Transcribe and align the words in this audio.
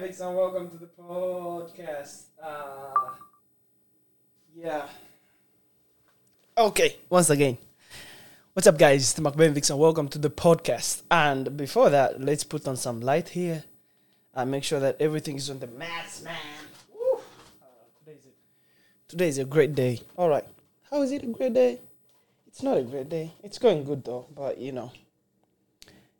Vix, 0.00 0.18
and 0.20 0.34
welcome 0.34 0.68
to 0.70 0.76
the 0.76 0.86
podcast. 0.86 2.24
Uh, 2.42 3.12
yeah. 4.56 4.86
Okay, 6.58 6.96
once 7.08 7.30
again. 7.30 7.58
What's 8.54 8.66
up, 8.66 8.76
guys? 8.76 9.02
It's 9.02 9.20
Mark 9.20 9.36
Vix, 9.36 9.70
and 9.70 9.78
welcome 9.78 10.08
to 10.08 10.18
the 10.18 10.30
podcast. 10.30 11.02
And 11.10 11.56
before 11.56 11.90
that, 11.90 12.20
let's 12.20 12.42
put 12.42 12.66
on 12.66 12.76
some 12.76 13.00
light 13.00 13.28
here 13.28 13.62
and 14.34 14.50
make 14.50 14.64
sure 14.64 14.80
that 14.80 14.96
everything 14.98 15.36
is 15.36 15.48
on 15.48 15.60
the 15.60 15.68
max, 15.68 16.22
man. 16.22 16.34
Today, 19.06 19.28
is 19.28 19.38
a, 19.38 19.44
great 19.44 19.76
day. 19.76 20.00
All 20.16 20.28
right. 20.28 20.44
How 20.90 21.02
is 21.02 21.12
it 21.12 21.22
a 21.22 21.26
great 21.26 21.54
day? 21.54 21.78
It's 22.48 22.64
not 22.64 22.78
a 22.78 22.82
great 22.82 23.08
day. 23.08 23.32
It's 23.44 23.58
going 23.58 23.84
good, 23.84 24.04
though, 24.04 24.26
but 24.34 24.58
you 24.58 24.72
know, 24.72 24.90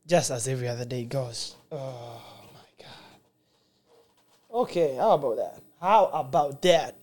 just 0.06 0.30
as 0.30 0.46
every 0.46 0.68
other 0.68 0.84
day 0.84 1.04
goes. 1.04 1.56
Okay, 4.54 4.94
how 4.94 5.10
about 5.10 5.36
that? 5.36 5.58
How 5.80 6.04
about 6.14 6.62
that? 6.62 6.96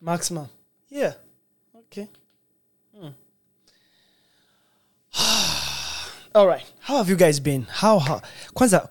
Maxima. 0.00 0.50
Yeah. 0.88 1.12
Okay. 1.76 2.08
Hmm. 2.98 3.10
all 6.34 6.48
right. 6.48 6.64
How 6.80 6.96
have 6.96 7.08
you 7.08 7.14
guys 7.14 7.38
been? 7.38 7.62
How, 7.70 8.00
how 8.00 8.20
Kwanzaa, 8.56 8.88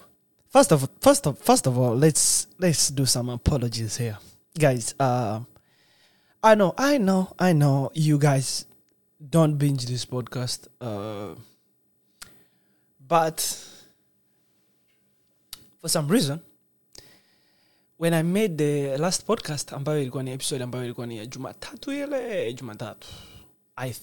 first 0.47 0.71
of 0.71 0.89
first 1.01 1.27
of 1.27 1.37
first 1.39 1.67
of 1.67 1.77
all, 1.77 1.93
let's 1.93 2.47
let's 2.57 2.87
do 2.87 3.05
some 3.05 3.27
apologies 3.27 3.97
here. 3.97 4.17
Guys, 4.57 4.95
uh 4.97 5.41
I 6.41 6.55
know, 6.55 6.73
I 6.77 6.97
know, 6.97 7.35
I 7.37 7.51
know 7.51 7.91
you 7.93 8.17
guys 8.17 8.65
don't 9.29 9.57
binge 9.57 9.85
this 9.87 10.05
podcast. 10.05 10.69
Uh 10.79 11.35
but 13.05 13.41
for 15.81 15.89
some 15.89 16.07
reason 16.07 16.41
when 18.01 18.13
i 18.13 18.23
made 18.23 18.55
the 18.57 18.97
last 18.97 19.25
podcast 19.25 19.73
ambayo 19.73 20.01
ilikuwa 20.01 20.23
ni 20.23 20.31
episode 20.31 20.63
ambayo 20.63 20.85
ilikuwa 20.85 21.07
ni 21.07 21.17
ya 21.17 21.25
jumatatu 21.25 21.91
ile 21.93 22.53
jumatatu. 22.53 23.07
I 23.75 23.93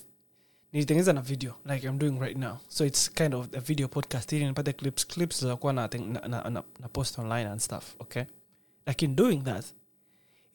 nilitengeneza 0.73 1.13
na 1.13 1.21
video 1.21 1.55
like 1.65 1.87
i'm 1.87 1.99
doing 1.99 2.19
right 2.21 2.37
now. 2.39 2.57
So 2.69 2.87
it's 2.87 3.11
kind 3.13 3.35
of 3.35 3.47
a 3.55 3.61
video 3.61 3.89
podcast 3.89 4.33
ili 4.33 4.47
nipate 4.47 4.73
clips 4.73 5.07
clips 5.07 5.45
zakuwa 5.45 5.73
na, 5.73 5.89
na, 5.89 6.29
na, 6.29 6.51
na, 6.51 6.63
na 6.81 6.89
post 6.89 7.19
online 7.19 7.49
and 7.49 7.61
stuff 7.61 7.95
okay? 7.99 8.23
Lakini 8.87 9.15
doing 9.15 9.39
that 9.43 9.65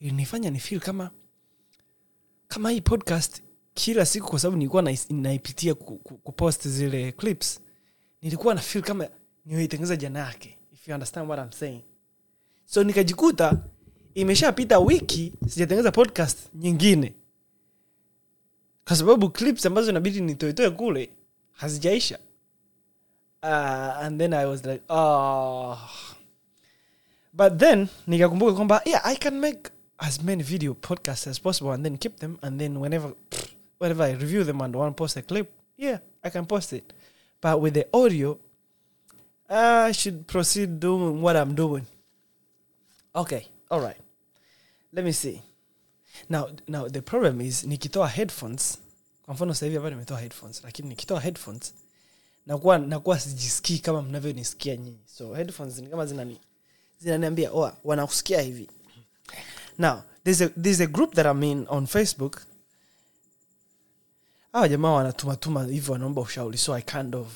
ilinifanya 0.00 0.50
ni 0.50 0.58
feel 0.60 0.80
kama 0.80 1.10
kama 2.48 2.70
hii 2.70 2.80
podcast 2.80 3.42
kila 3.74 4.06
siku 4.06 4.30
kwa 4.30 4.38
sababu 4.38 4.56
nilikuwa 4.56 4.82
nais- 4.82 5.14
naipitia 5.14 5.74
ku- 5.74 5.98
ku- 5.98 6.18
kupost 6.18 6.68
zile 6.68 7.12
clips 7.12 7.60
nilikuwa 8.22 8.54
na 8.54 8.60
feel 8.60 8.84
kama 8.84 9.08
nimeitengeneza 9.44 9.96
jana 9.96 10.18
yake 10.18 10.58
if 10.72 10.88
you 10.88 10.94
understand 10.94 11.30
what 11.30 11.44
I'm 11.44 11.52
saying 11.58 11.82
so 12.64 12.84
nikajikuta 12.84 13.58
imeshapita 14.14 14.78
wiki 14.78 15.32
sijatengeneza 15.48 15.92
podcast 15.92 16.38
nyingine. 16.54 17.14
Kwa 18.84 18.96
sababu 18.96 19.30
clips 19.30 19.66
ambazo 19.66 19.90
inabidi 19.90 20.20
nitoetoe 20.20 20.70
kule 20.70 21.10
hazijaisha. 21.52 22.18
Uh, 23.44 24.00
and 24.00 24.18
then 24.18 24.32
i 24.32 24.46
was 24.46 24.64
like 24.64 24.80
oh. 24.88 25.76
but 27.32 27.58
then 27.58 27.88
nikakumbuka 28.06 28.52
kwamba 28.52 28.82
yeah 28.84 29.06
i 29.06 29.16
can 29.16 29.38
make 29.38 29.70
as 29.98 30.22
many 30.22 30.42
video 30.42 30.74
podcasts 30.74 31.26
as 31.26 31.40
possible 31.40 31.72
and 31.72 31.84
then 31.84 31.98
keep 31.98 32.16
them 32.16 32.38
and 32.42 32.58
then 32.58 32.76
whenever 32.76 33.12
whenever 33.80 34.06
i 34.06 34.14
review 34.14 34.44
them 34.44 34.60
and 34.60 34.76
want 34.76 34.96
to 34.96 34.98
post 35.02 35.16
a 35.16 35.22
clip 35.22 35.50
yeah 35.76 35.98
i 36.22 36.30
can 36.30 36.46
post 36.46 36.72
it. 36.72 36.94
But 37.42 37.60
with 37.60 37.74
the 37.74 37.86
audio 37.92 38.38
i 39.48 39.92
should 39.92 40.26
proceed 40.26 40.80
doing 40.80 41.20
what 41.20 41.36
i'm 41.36 41.54
doing 41.54 41.84
okay 43.14 43.42
all 43.70 43.80
right. 43.80 44.00
Let 44.92 45.04
me 45.04 45.12
see. 45.12 45.42
Now 46.28 46.50
now 46.68 46.88
the 46.88 47.00
problem 47.00 47.40
is 47.40 47.64
nikitoa 47.64 48.08
headphones 48.08 48.78
kwa 49.24 49.34
mfano 49.34 49.54
sasa 49.54 49.66
hivi 49.66 49.90
nimetoa 49.90 50.20
headphones 50.20 50.64
lakini 50.64 50.88
nikitoa 50.88 51.20
headphones 51.20 51.74
nakuwa 52.46 52.78
nakuwa 52.78 53.20
sijisikii 53.20 53.78
kama 53.78 54.02
mnavyonisikia 54.02 54.76
nyinyi. 54.76 54.98
So 55.06 55.34
headphones 55.34 55.78
ni 55.78 55.88
kama 55.88 56.06
zinani 56.06 56.40
zinaniambia 56.98 57.52
oa 57.52 57.76
wanakusikia 57.84 58.40
hivi. 58.40 58.70
Now 59.78 60.02
there's 60.24 60.40
a, 60.40 60.48
there's 60.48 60.80
a 60.80 60.86
group 60.86 61.14
that 61.14 61.26
I'm 61.26 61.66
on 61.68 61.86
facebook. 61.86 62.42
Hawa 64.52 64.68
jamaa 64.68 64.90
wanatumatuma 64.92 65.64
hivyo 65.64 65.92
wanaomba 65.92 66.20
ushauri. 66.20 66.58
So 66.58 66.74
i 66.74 66.82
kind 66.82 67.14
of 67.14 67.28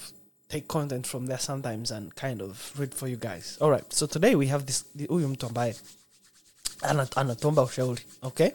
take 0.49 0.67
content 0.67 1.07
from 1.07 1.27
there 1.27 1.39
sometimes 1.39 1.93
and 1.93 2.13
kind 2.15 2.43
of 2.43 2.73
read 2.79 2.95
for 2.95 3.09
you 3.09 3.17
guys. 3.19 3.57
All 3.61 3.71
right 3.71 3.93
so 3.93 4.07
today 4.07 4.35
we 4.35 4.47
have 4.47 4.65
this 4.65 4.85
huyu 5.09 5.29
mtu 5.29 5.47
ambaye 5.47 5.77
ana- 6.81 7.09
anatuomba 7.17 7.63
ushauri 7.63 8.03
okay? 8.23 8.51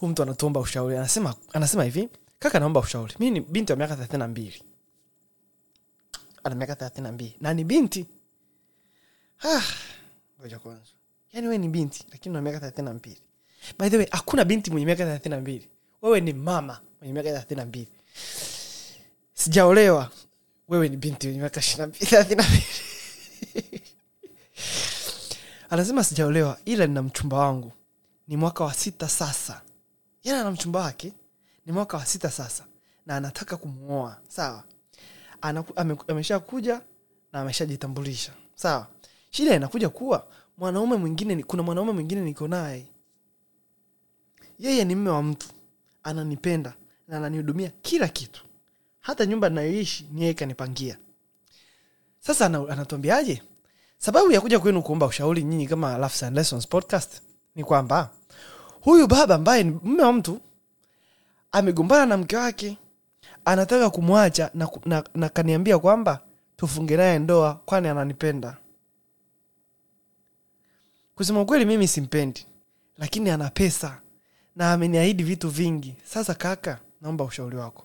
Huyu 0.00 0.12
mtu 0.12 0.22
anatuomba 0.22 0.60
ushauri 0.60 0.96
anasema 0.96 1.34
anasema 1.52 1.84
hivi 1.84 2.08
kaka 2.38 2.60
naomba 2.60 2.80
ushauri. 2.80 3.14
Mimi 3.18 3.30
ni 3.30 3.40
binti 3.40 3.72
wa 3.72 3.78
miaka 3.78 3.94
thelathini 3.94 4.18
na 4.18 4.28
mbili. 4.28 4.62
Ana 6.44 6.54
miaka 6.54 6.76
thelathini 6.76 7.34
na 7.40 7.54
ni 7.54 7.64
binti. 7.64 8.06
Ah, 9.44 9.62
ngoja 10.40 10.58
kwanza. 10.58 10.82
Yaani 11.32 11.46
wewe 11.46 11.58
ni 11.58 11.68
binti 11.68 12.04
lakini 12.12 12.32
una 12.32 12.42
miaka 12.42 12.58
thelathini 12.60 12.84
na 12.88 12.94
mbili. 12.94 13.20
By 13.78 13.88
the 13.90 13.96
way 13.96 14.06
hakuna 14.10 14.44
binti 14.44 14.70
mwenye 14.70 14.86
miaka 14.86 15.04
thelathini 15.04 15.34
na 15.34 15.40
mbili. 15.40 15.68
Wewe 16.02 16.20
ni 16.20 16.32
mama 16.32 16.80
mwenye 17.00 17.12
miaka 17.14 17.28
thelathini 17.28 17.60
na 17.60 17.66
mbili. 17.66 17.88
Sijaolewa 19.34 20.10
wewe 20.68 20.88
ni 20.88 20.96
binti 20.96 21.26
wenye 21.26 21.38
miaka 21.38 21.60
thelathini 21.60 22.36
na 22.36 22.48
mbili. 22.48 22.64
Anasema 25.70 26.04
sijaolewa 26.04 26.58
ila 26.64 26.86
nina 26.86 27.02
mchumba 27.02 27.36
wangu. 27.38 27.72
Ni 28.28 28.36
mwaka 28.36 28.64
wa 28.64 28.74
sita 28.74 29.08
sasa. 29.08 29.62
Yana 30.24 30.40
ana 30.40 30.50
mchumba 30.50 30.80
wake. 30.80 31.12
Ni 31.66 31.72
mwaka 31.72 31.96
wa 31.96 32.06
sita 32.06 32.30
sasa. 32.30 32.64
Na 33.06 33.16
anataka 33.16 33.56
kumwoa 33.56 34.20
sawa. 34.28 34.64
Amesha 36.08 36.38
kuja 36.38 36.80
na 37.32 37.40
ameshajitambulisha. 37.40 38.32
Sawa. 38.54 38.86
Shida 39.30 39.54
inakuja 39.56 39.88
kuwa 39.88 40.26
mwanaume 40.58 40.96
mwingine 40.96 41.42
kuna 41.42 41.62
mwanaume 41.62 41.92
mwingine 41.92 42.20
niko 42.20 42.48
naye. 42.48 42.86
Yeye 44.58 44.84
ni 44.84 44.94
mme 44.94 45.10
wa 45.10 45.22
mtu. 45.22 45.48
Ananipenda 46.02 46.74
na 47.08 47.16
ananihudumia 47.16 47.72
kila 47.82 48.08
kitu 48.08 48.44
hata 49.04 49.26
nyumba 49.26 49.48
nayoishi 49.50 50.08
ni 50.12 50.54
sasa 52.20 52.46
anatuambiaje? 52.46 53.42
Sababu 53.98 54.32
ya 54.32 54.40
kuja 54.40 54.60
kwenu 54.60 54.82
kuomba 54.82 55.06
ushauri 55.06 55.42
nyinyi 55.44 55.66
kama 55.66 55.94
and 56.22 56.36
Lessons 56.36 56.68
podcast 56.68 57.22
ni 57.54 57.64
kwamba 57.64 58.10
huyu 58.80 59.06
baba 59.06 59.34
ambaye 59.34 59.62
ni 59.64 59.80
mme 59.84 60.02
wa 60.02 60.12
mtu 60.12 60.40
amegombana 61.52 62.06
na 62.06 62.16
mke 62.16 62.36
wake 62.36 62.78
anataka 63.44 63.90
kumwacha 63.90 64.50
na, 64.54 64.68
na, 64.86 65.04
na 65.14 65.28
kaniambia 65.28 65.78
kwamba 65.78 66.20
tufunge 66.56 66.96
naye 66.96 67.18
ndoa 67.18 67.54
kwani 67.54 67.88
ananipenda. 67.88 68.56
Kusema 71.14 71.40
ukweli 71.40 71.64
mimi 71.64 71.88
simpendi 71.88 72.46
lakini 72.98 73.30
ana 73.30 73.50
pesa 73.50 74.00
na 74.56 74.72
ameniahidi 74.72 75.22
vitu 75.22 75.48
vingi. 75.50 75.94
Sasa 76.04 76.34
kaka 76.34 76.78
naomba 77.00 77.24
ushauri 77.24 77.56
wako 77.56 77.84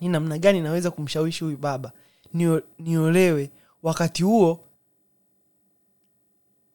ni 0.00 0.08
namna 0.08 0.38
gani 0.38 0.60
naweza 0.60 0.90
kumshawishi 0.90 1.44
huyu 1.44 1.56
baba? 1.56 1.92
Niolewe. 2.78 3.50
Wakati 3.82 4.22
huo 4.22 4.60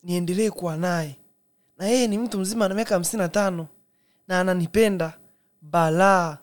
niendelee 0.04 0.50
kuwa 0.50 0.78
naye. 0.78 1.16
Na 1.78 1.86
yeye 1.88 2.08
ni 2.08 2.18
mtu 2.18 2.40
mzima 2.40 2.66
ana 2.66 2.76
miaka 2.76 2.96
hamsini 2.96 3.22
na 3.22 3.30
tano 3.30 3.68
na 4.28 4.40
ananipenda. 4.40 5.18
Balaa. 5.62 6.38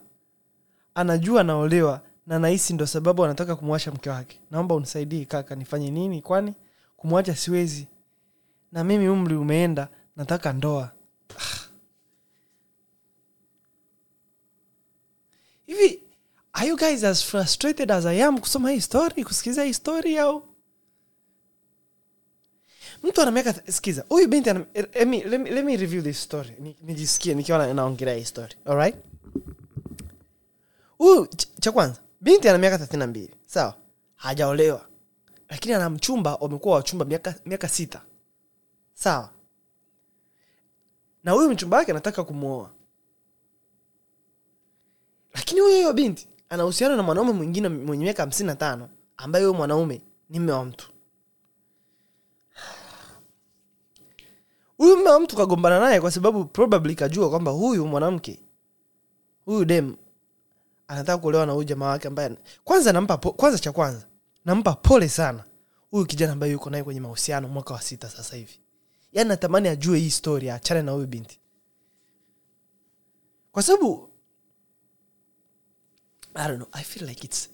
Anajua 0.95 1.43
naolewa 1.43 2.01
na 2.27 2.39
nahisi 2.39 2.73
ndo 2.73 2.85
sababu 2.87 3.25
anataka 3.25 3.55
kumwacha 3.55 3.91
mke 3.91 4.09
wake. 4.09 4.39
Naomba 4.51 4.75
unisaidie 4.75 5.25
kaka 5.25 5.55
nifanye 5.55 5.91
nini? 5.91 6.21
Kwani 6.21 6.53
kumwacha 6.97 7.35
siwezi. 7.35 7.87
Na 8.71 8.83
mimi 8.83 9.09
umri 9.09 9.35
umeenda 9.35 9.87
nataka 10.15 10.53
ndoa. 10.53 10.91
Ah. 11.39 11.57
hivi 15.65 16.01
are 16.57 16.65
you 16.67 16.75
guys 16.77 17.03
as 17.03 17.21
frustrated 17.23 17.91
as 17.91 18.05
i 18.05 18.23
am 18.23 18.37
kusoma 18.39 18.71
hii 18.71 18.81
story 18.81 19.23
kusikiza 19.23 19.63
hii 19.63 19.73
story 19.73 20.17
au? 20.17 20.43
Mtu 23.03 23.21
ana 23.21 23.31
miaka 23.31 23.53
sikiza 23.71 24.05
huyu 24.09 24.27
binti 24.27 24.49
ana, 24.49 24.65
eh, 24.73 24.85
let, 24.95 25.07
me, 25.07 25.23
let, 25.23 25.65
me, 25.65 25.77
review 25.77 26.01
this 26.01 26.21
story. 26.23 26.55
Ni- 26.59 26.77
nijisikie 26.81 27.33
nikiwa 27.33 27.73
naongelea 27.73 28.15
hii 28.15 28.25
story 28.25 28.55
alright 28.65 28.95
huyu 30.97 31.25
ch- 31.25 31.59
cha 31.61 31.71
kwanza 31.71 32.01
binti 32.21 32.49
ana 32.49 32.57
miaka 32.57 32.77
thelathini 32.77 32.99
na 32.99 33.07
mbili 33.07 33.35
sawa? 33.45 33.75
Hajaolewa. 34.15 34.87
Lakini 35.49 35.73
ana 35.73 35.89
mchumba 35.89 36.35
wamekuwa 36.35 36.75
wachumba 36.75 37.05
miaka, 37.05 37.35
miaka 37.45 37.67
sita 37.69 38.01
sawa? 38.93 39.29
Na 41.23 41.31
huyu 41.31 41.49
mchumba 41.49 41.77
wake 41.77 41.91
anataka 41.91 42.23
kumwoa 42.23 42.71
lakini 45.33 45.61
huyo 45.61 45.75
huyo 45.75 45.93
binti 45.93 46.27
ana 46.49 46.63
uhusiano 46.63 46.95
na 46.95 47.03
mwanaume 47.03 47.31
mwingine 47.31 47.69
mwenye 47.69 48.03
miaka 48.03 48.23
hamsini 48.23 48.47
na 48.47 48.55
tano 48.55 48.89
ambaye 49.17 49.45
huyo 49.45 49.57
mwanaume 49.57 50.01
ni 50.29 50.39
mme 50.39 50.51
wa 50.51 50.65
mtu. 50.65 50.91
Mume 54.79 55.09
wa 55.09 55.19
mtu 55.19 55.35
kagombana 55.35 55.79
naye 55.79 56.01
kwa 56.01 56.11
sababu 56.11 56.45
probably 56.45 56.95
kajua 56.95 57.29
kwamba 57.29 57.51
huyu 57.51 57.87
mwanamke 57.87 58.39
huyu 59.45 59.65
dem 59.65 59.95
anataka 60.87 61.17
kuolewa 61.17 61.45
na 61.45 61.51
huyu 61.51 61.63
jamaa 61.63 61.87
wake 61.89 62.07
ambaye 62.07 62.37
kwanza 62.63 62.93
nampa 62.93 63.17
po, 63.17 63.31
kwanza 63.31 63.59
cha 63.59 63.71
kwanza 63.71 64.07
nampa 64.45 64.73
pole 64.73 65.09
sana 65.09 65.43
huyu 65.91 66.05
kijana 66.05 66.33
ambaye 66.33 66.51
yuko 66.51 66.69
naye 66.69 66.83
kwenye 66.83 66.99
mahusiano 66.99 67.47
mwaka 67.47 67.73
wa 67.73 67.81
sita 67.81 68.09
sasa 68.09 68.35
hivi. 68.35 68.59
Yaani 69.13 69.29
natamani 69.29 69.67
ajue 69.67 69.99
hii 69.99 70.09
story 70.09 70.49
achane 70.49 70.81
na 70.81 70.91
huyu 70.91 71.07
binti. 71.07 71.39
Kwa 73.51 73.63
sababu 73.63 74.06
i 76.37 76.47
don't 76.47 76.57
know. 76.57 76.67
I 76.73 76.83
feel 76.83 77.07
like 77.09 77.23
it's 77.25 77.49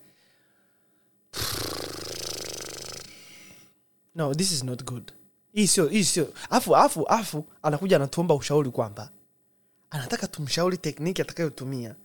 no 4.16 4.34
this 4.34 4.52
is 4.52 4.64
not 4.64 4.84
good. 4.84 5.12
Hii 5.54 5.68
sio 5.68 5.88
hii 5.88 6.04
sio. 6.04 6.34
Afu 6.50 6.76
afu 6.76 7.08
afu 7.08 7.46
anakuja 7.62 7.96
anatuomba 7.96 8.36
ushauri 8.36 8.70
kwamba 8.72 9.12
anataka 9.90 10.28
tumshauri 10.28 10.78
tekniki 10.78 11.22
atakayotumia 11.22 11.96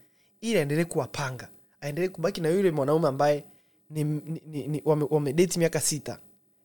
ili 0.41 0.59
aendelee 0.59 0.85
kuwapanga. 0.85 1.49
Aendelee 1.81 2.09
kubaki 2.09 2.41
na 2.41 2.49
yule 2.49 2.71
mwanaume 2.71 3.09
ambaye 3.09 3.45
ni, 3.91 4.05
ni, 4.05 4.43
ni, 4.47 4.67
ni, 4.67 4.83
wame, 4.85 5.07
wamedeti 5.11 5.59
miaka 5.59 5.81
sita 5.81 6.19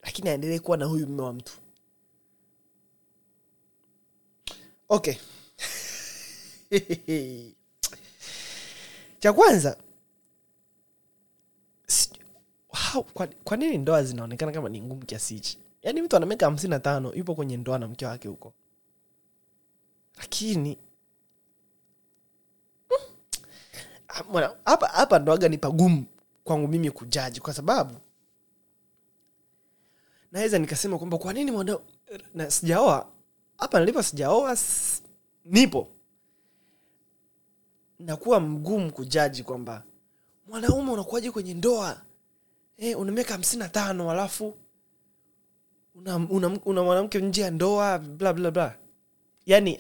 lakini 0.04 0.30
aendelee 0.30 0.60
kuwa 0.60 0.78
na 0.78 0.86
huyu 0.86 1.08
mme 1.08 1.22
wa 1.22 1.34
mtu. 1.34 1.54
Okay. 4.90 5.16
Cha 9.20 9.34
kwanza 9.34 9.78
si- 11.88 12.10
how, 12.94 13.04
kwa, 13.44 13.58
nini 13.58 13.78
ndoa 13.78 14.04
zinaonekana 14.04 14.52
kama 14.52 14.70
ni 14.70 14.82
ngumu 14.82 15.06
kiasi 15.06 15.34
hichi? 15.34 15.60
Yaani 15.82 16.02
mtu 16.02 16.16
ana 16.18 16.26
miaka 16.26 16.46
hamsini 16.46 16.70
na 16.72 16.80
tano 16.80 17.14
yupo 17.14 17.36
kwenye 17.36 17.58
ndoa 17.58 17.80
na 17.80 17.88
mke 17.88 18.06
wake 18.06 18.28
huko. 18.28 18.54
Lakini 20.18 20.78
mm, 22.92 24.38
ah, 24.38 24.54
hapa 24.66 24.88
hapa 24.88 25.20
ndoaga 25.20 25.50
ni 25.50 25.58
pagumu 25.58 26.06
kwangu 26.44 26.68
mimi 26.68 26.92
kujaji? 26.92 27.40
Kwa 27.40 27.54
sababu 27.54 27.96
naweza 30.32 30.60
nikasema 30.60 30.98
kwamba 30.98 31.18
kwa 31.18 31.34
nini 31.34 31.52
mwana 31.52 31.80
na 32.34 32.52
sijaoa? 32.52 33.10
Hapa 33.58 33.80
nilipo 33.80 34.04
sijaoa 34.04 34.58
nipo. 35.46 35.88
Nakuwa 38.00 38.40
mgumu 38.40 38.94
kujaji 38.94 39.44
kwamba 39.44 39.84
mwanaume 40.48 40.92
unakuwaje 40.92 41.32
kwenye 41.32 41.54
ndoa 41.54 42.02
eh, 42.78 43.00
una 43.00 43.12
miaka 43.12 43.34
hamsini 43.34 43.60
na 43.60 43.70
tano 43.70 44.12
alafu 44.12 44.58
una, 45.96 46.16
una, 46.16 46.48
una 46.66 46.84
mwanamke 46.84 47.20
nje 47.22 47.42
ya 47.42 47.52
ndoa 47.52 48.00
bla 48.00 48.34
bla 48.34 48.52
bla. 48.52 48.78
Yani 49.46 49.80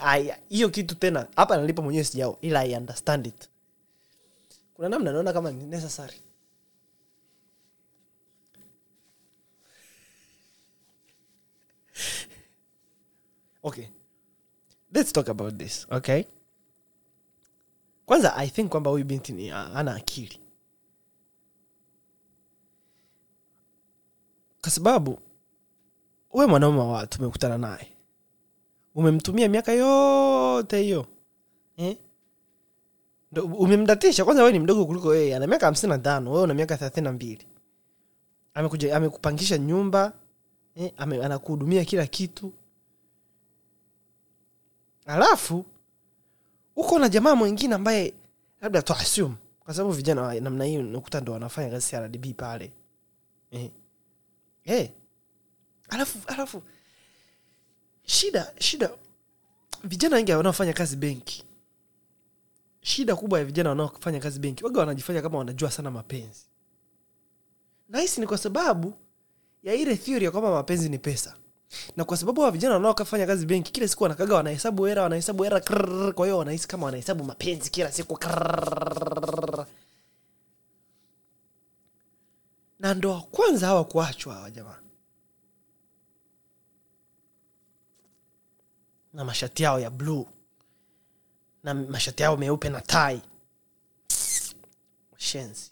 hiyo 0.49 0.69
kitu 0.69 0.95
tena 0.95 1.27
hapa 1.35 1.57
nalipa 1.57 1.81
mwenyewe 1.81 2.03
sijao 2.03 2.37
ila 2.41 2.65
i 2.65 2.75
understand 2.75 3.27
it. 3.27 3.49
Kuna 4.73 4.89
namna 4.89 5.11
naona 5.11 5.33
kama 5.33 5.51
ni 5.51 5.65
necessary. 5.65 6.17
Okay. 13.65 13.87
Let's 14.93 15.11
talk 15.13 15.29
about 15.29 15.57
this 15.57 15.87
okay? 15.91 16.23
Kwanza 18.05 18.35
i 18.35 18.49
think 18.49 18.69
kwamba 18.71 18.91
huyu 18.91 19.05
binti 19.05 19.33
ni 19.33 19.51
ana 19.51 19.95
akili 19.95 20.39
kwa 24.63 24.71
sababu 24.71 25.19
we 26.33 26.45
mwanaume 26.45 26.79
wa 26.79 26.87
watu 26.91 27.19
umekutana 27.21 27.57
naye. 27.57 27.87
Umemtumia 28.95 29.49
miaka 29.49 29.71
yote 29.71 30.81
hiyo. 30.81 31.05
Eh? 31.77 31.97
Umemdatisha. 33.57 34.25
Kwanza 34.25 34.43
we 34.43 34.51
ni 34.51 34.59
mdogo 34.59 34.85
kuliko 34.85 35.15
yeye. 35.15 35.35
Ana 35.35 35.47
miaka 35.47 35.65
hamsini 35.65 35.89
na 35.89 35.97
tano. 35.99 36.31
Wewe 36.31 36.43
una 36.43 36.53
miaka 36.53 36.77
thelathini 36.77 37.03
na 37.05 37.11
mbili. 37.11 37.47
Amekupangisha 38.93 39.57
nyumba. 39.57 40.13
Eh? 40.75 40.91
anakuhudumia 40.97 41.85
kila 41.85 42.07
kitu. 42.07 42.53
Alafu 45.05 45.65
uko 46.75 46.99
na 46.99 47.09
jamaa 47.09 47.35
mwingine 47.35 47.75
ambaye 47.75 48.13
labda 48.61 48.81
tu 48.81 48.95
kwa 49.59 49.73
sababu 49.73 49.93
vijana 49.93 50.39
namna 50.39 50.65
hii 50.65 50.77
nakuta 50.77 51.21
ndo 51.21 51.33
wanafanya 51.33 51.69
kazi 51.69 51.95
rdb 51.95 52.33
pale. 52.35 52.71
Eh. 53.51 53.71
Eh. 54.65 54.89
alafu 55.89 56.19
alafu 56.27 56.63
shida 58.05 58.53
shida 58.59 58.89
vijana 59.83 60.15
wengi 60.15 60.31
wanaofanya 60.31 60.73
kazi 60.73 60.95
benki 60.95 61.43
shida 62.81 63.15
kubwa 63.15 63.39
ya 63.39 63.45
vijana 63.45 63.69
wanaofanya 63.69 64.19
kazi 64.19 64.39
benki 64.39 64.63
waga 64.65 64.79
wanajifanya 64.79 65.21
kama 65.21 65.37
wanajua 65.37 65.71
sana 65.71 65.91
mapenzi 65.91 66.41
nahisi 67.89 68.21
ni 68.21 68.27
kwa 68.27 68.37
sababu 68.37 68.93
ya 69.63 69.73
ile 69.73 69.95
theory 69.95 70.25
ya 70.25 70.31
kwamba 70.31 70.51
mapenzi 70.51 70.89
ni 70.89 70.97
pesa 70.99 71.35
na 71.97 72.05
kwa 72.05 72.17
sababu 72.17 72.41
wa 72.41 72.51
vijana 72.51 72.73
wanaofanya 72.73 73.27
kazi 73.27 73.45
benki 73.45 73.71
kila 73.71 73.87
siku 73.87 74.03
wanakaga 74.03 74.35
wanahesabu 74.35 74.85
hera 74.85 75.03
wanahesabu 75.03 75.43
hera 75.43 75.61
kwa 76.15 76.25
hiyo 76.25 76.37
wanahisi 76.37 76.67
kama 76.67 76.85
wanahesabu 76.85 77.23
mapenzi 77.23 77.71
kila 77.71 77.91
siku 77.91 78.17
krrrr. 78.17 79.42
Na 82.83 82.93
ndo 82.93 83.11
wa 83.11 83.21
kwanza 83.21 83.67
hawa 83.67 83.85
kuachwa 83.85 84.33
hawa 84.35 84.51
jamaa. 84.51 84.79
Na 89.13 89.25
mashati 89.25 89.63
yao 89.63 89.79
ya 89.79 89.89
bluu 89.89 90.27
na 91.63 91.73
mashati 91.73 92.23
yao 92.23 92.37
meupe 92.37 92.69
na 92.69 92.81
tai. 92.81 93.21
Shenzi. 95.17 95.71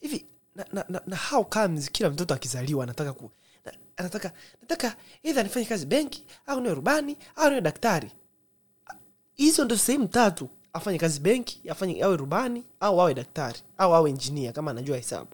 Hivi 0.00 0.26
na, 0.54 0.66
na, 0.72 0.84
na, 0.88 1.02
na 1.06 1.16
how 1.16 1.44
comes 1.44 1.90
kila 1.90 2.10
mtoto 2.10 2.34
akizaliwa 2.34 2.84
anataka 2.84 3.12
ku, 3.12 3.30
na, 3.64 3.72
anataka 3.96 4.32
nataka 4.60 4.96
idha 5.22 5.42
nifanye 5.42 5.66
kazi 5.66 5.86
benki 5.86 6.26
au 6.46 6.60
niwe 6.60 6.74
rubani 6.74 7.16
au 7.36 7.48
niwe 7.48 7.60
daktari? 7.60 8.10
Hizo 9.34 9.64
ndo 9.64 9.76
sehemu 9.76 10.08
tatu 10.08 10.50
afanye 10.72 10.98
kazi 10.98 11.20
benki 11.20 11.70
afanye 11.70 12.02
awe 12.04 12.16
rubani 12.16 12.64
au 12.80 13.00
awe 13.00 13.14
daktari 13.14 13.58
au 13.78 13.94
awe 13.94 14.10
injinia 14.10 14.52
kama 14.52 14.70
anajua 14.70 14.96
hesabu. 14.96 15.30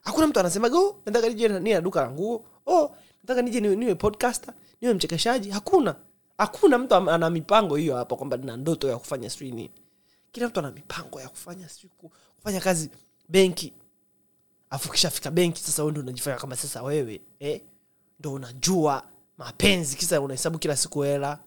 Hakuna 0.00 0.26
mtu 0.26 0.40
anasema 0.40 0.68
go 0.68 0.96
nataka 1.06 1.28
nije 1.28 1.48
niwe 1.48 1.74
na 1.74 1.80
duka 1.80 2.00
la 2.00 2.10
nguo. 2.10 2.44
Oh 2.66 2.96
nataka 3.22 3.42
nije 3.42 3.60
niwe, 3.60 3.76
niwe 3.76 3.94
podcaster 3.94 4.54
niwe 4.80 4.94
mchekeshaji. 4.94 5.50
Hakuna. 5.50 5.96
Hakuna 6.38 6.78
mtu 6.78 6.94
ana 6.94 7.30
mipango 7.30 7.76
hiyo 7.76 7.96
hapa 7.96 8.16
kwamba 8.16 8.36
na 8.36 8.56
ndoto 8.56 8.88
ya 8.88 8.98
kufanya 8.98 9.30
sijui 9.30 9.50
nini. 9.52 9.70
Kila 10.32 10.48
mtu 10.48 10.60
ana 10.60 10.70
mipango 10.70 11.20
ya 11.20 11.28
kufanya 11.28 11.68
sijui 11.68 11.90
kufanya 12.36 12.60
kazi 12.60 12.90
benki. 13.28 13.72
Afu 14.70 14.90
kishafika 14.92 15.30
benki 15.30 15.60
sasa 15.62 15.82
ndo 15.84 16.00
unajifanya 16.00 16.36
kama 16.36 16.56
sasa 16.56 16.82
wewe 16.82 17.20
eh, 17.40 17.60
ndo 18.20 18.32
unajua 18.32 19.02
mapenzi 19.38 19.96
kisa 19.96 20.20
unahesabu 20.20 20.58
kila 20.58 20.76
siku 20.76 21.00
hela. 21.02 21.38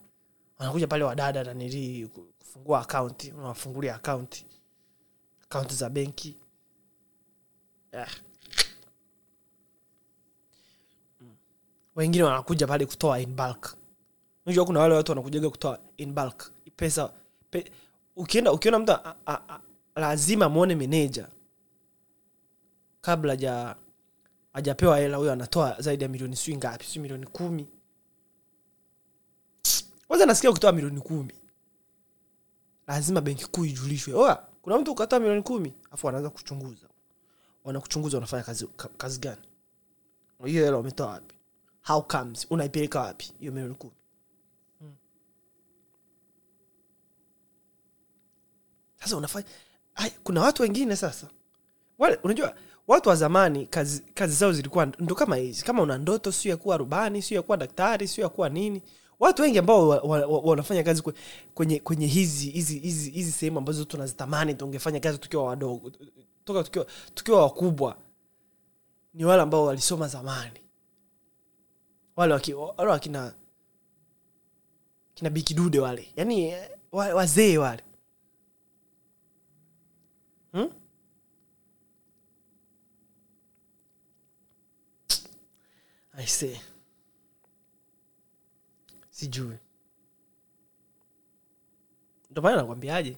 Wanakuja 0.59 0.87
pale 0.87 1.03
wadada 1.03 1.43
nanili 1.43 2.09
kufungua 2.55 2.81
akaunti 2.81 3.31
unawafungulia 3.31 3.95
akaunti 3.95 4.45
akaunti 5.43 5.75
za 5.75 5.89
benki. 5.89 6.35
Yeah. 7.93 8.09
Mm. 11.21 11.35
wengine 11.95 12.24
wanakuja 12.24 12.67
pale 12.67 12.85
kutoa 12.85 13.19
in 13.19 13.35
bulk. 13.35 13.77
Unajua 14.45 14.65
kuna 14.65 14.79
wale 14.79 14.95
watu 14.95 15.12
wanakujaga 15.12 15.50
kutoa 15.50 15.79
in 15.97 16.13
bulk. 16.13 16.51
Pesa 16.75 17.13
pe, 17.50 17.71
ukienda 18.15 18.51
ukiona 18.51 18.79
mtu 18.79 18.91
a- 18.91 19.15
a- 19.25 19.41
a- 19.50 19.62
lazima 19.95 20.50
mwone 20.50 20.75
meneja 20.75 21.27
kabla 23.01 23.35
ja 23.35 23.75
ajapewa 24.53 24.97
hela 24.97 25.17
huyo 25.17 25.31
anatoa 25.31 25.81
zaidi 25.81 26.03
ya 26.03 26.09
milioni 26.09 26.35
sijui 26.35 26.57
ngapi 26.57 26.85
sijui 26.85 27.01
milioni 27.01 27.27
kumi. 27.27 27.67
Kwanza 30.07 30.25
nasikia 30.25 30.50
ukitoa 30.51 30.71
milioni 30.71 31.01
kumi 31.01 31.33
lazima 32.88 33.22
benki 33.22 33.46
kuu 33.46 33.65
ijulishwe. 33.65 34.13
Oa 34.13 34.48
kuna 34.62 34.77
mtu 34.77 34.92
ukatoa 34.92 35.20
milioni 35.20 35.44
kumi 35.44 35.74
afu 35.92 36.06
wanaanza 36.08 36.30
kuchunguza. 36.30 36.88
Wanakuchunguza 37.63 38.18
unafanya 38.18 38.44
kazi, 38.44 38.68
kazi 38.98 39.20
gani? 39.20 39.42
Hiyo 40.46 40.65
hela 40.65 40.77
umetoa 40.77 41.08
wapi? 41.08 41.36
How 41.84 42.01
comes? 42.01 42.48
Unaipeleka 42.50 43.00
wapi 43.01 43.34
hiyo 43.39 43.51
milioni 43.51 43.75
kumi? 43.75 43.94
Sasa 49.00 49.18
unafanya 49.18 49.46
kuna 50.24 50.42
watu 50.42 50.62
wengine 50.63 50.96
sasa. 50.96 51.27
Wale 51.98 52.20
unajua 52.24 52.56
watu 52.88 53.10
wa 53.10 53.15
zamani 53.15 53.65
kazi, 53.68 54.04
kazi 54.13 54.36
zao 54.36 54.51
zilikuwa 54.54 54.86
ndo 54.86 55.15
kama 55.15 55.36
hizi. 55.36 55.65
Kama 55.65 55.82
una 55.82 55.98
ndoto 55.98 56.32
sio 56.32 56.51
ya 56.51 56.58
kuwa 56.58 56.77
rubani 56.77 57.22
sio 57.22 57.36
ya 57.36 57.42
kuwa 57.42 57.58
daktari 57.58 58.08
sio 58.08 58.24
ya 58.24 58.30
kuwa 58.30 58.50
nini 58.50 58.82
watu 59.19 59.41
wengi 59.41 59.57
ambao 59.57 59.88
wa- 59.88 60.00
wa- 60.01 60.25
wa- 60.27 60.39
wanafanya 60.39 60.84
kazi 60.84 61.03
kwenye 61.53 61.79
kwenye 61.79 62.07
hizi 62.07 62.50
hizi 62.50 62.79
hizi 62.79 63.10
hizi 63.10 63.31
sehemu 63.31 63.57
ambazo 63.57 63.86
tunazitamani 63.86 64.53
tungefanya 64.53 65.00
kazi 65.00 65.17
tukiwa 65.17 65.43
wadogo 65.43 65.91
toka 66.45 66.63
tukiwa, 66.63 66.86
tukiwa 67.13 67.41
wakubwa 67.41 67.98
ni 69.13 69.25
wale 69.25 69.41
ambao 69.41 69.65
walisoma 69.65 70.07
zamani. 70.07 70.60
Wale 72.15 72.34
wale 72.77 72.91
wakina 72.91 73.34
kina 75.13 75.29
bikidude 75.29 75.79
wale 75.79 76.07
yani 76.15 76.45
eh, 76.45 76.69
wazee 76.91 77.57
wale. 77.57 77.84
Hmm? 80.51 80.69
I 86.17 86.25
say 86.25 86.57
sijui. 89.15 89.57
Ndo 92.31 92.41
nakwambiaje? 92.41 93.17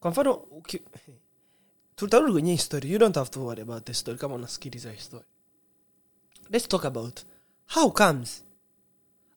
Kwa 0.00 0.10
mfano 0.10 0.34
tutarudi 1.96 2.32
kwenye 2.32 2.52
history 2.52 2.92
you 2.92 2.98
don't 2.98 3.14
have 3.16 3.30
to 3.30 3.44
worry 3.44 3.62
about 3.62 3.84
the 3.84 3.94
story 3.94 4.18
kama 4.18 4.34
unasikiliza 4.34 4.92
history 4.92 5.24
let's 6.50 6.68
talk 6.68 6.84
about 6.84 7.20
how 7.74 7.90
comes 7.92 8.44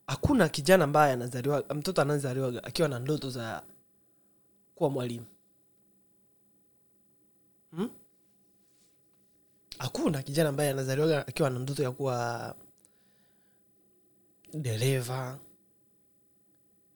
hakuna 0.07 0.49
kijana 0.49 0.83
ambaye 0.83 1.13
anazaliwa 1.13 1.63
mtoto 1.75 2.01
anazaliwaga 2.01 2.63
akiwa 2.63 2.87
na 2.87 2.99
ndoto 2.99 3.29
za 3.29 3.63
kuwa 4.75 4.89
mwalimu. 4.89 5.25
Hmm? 7.71 7.89
kijana 10.23 10.49
ambaye 10.49 10.69
anazaliwaga 10.69 11.27
akiwa 11.27 11.49
na 11.49 11.59
ndoto 11.59 11.83
ya 11.83 11.91
kuwa 11.91 12.55
dereva. 14.53 15.39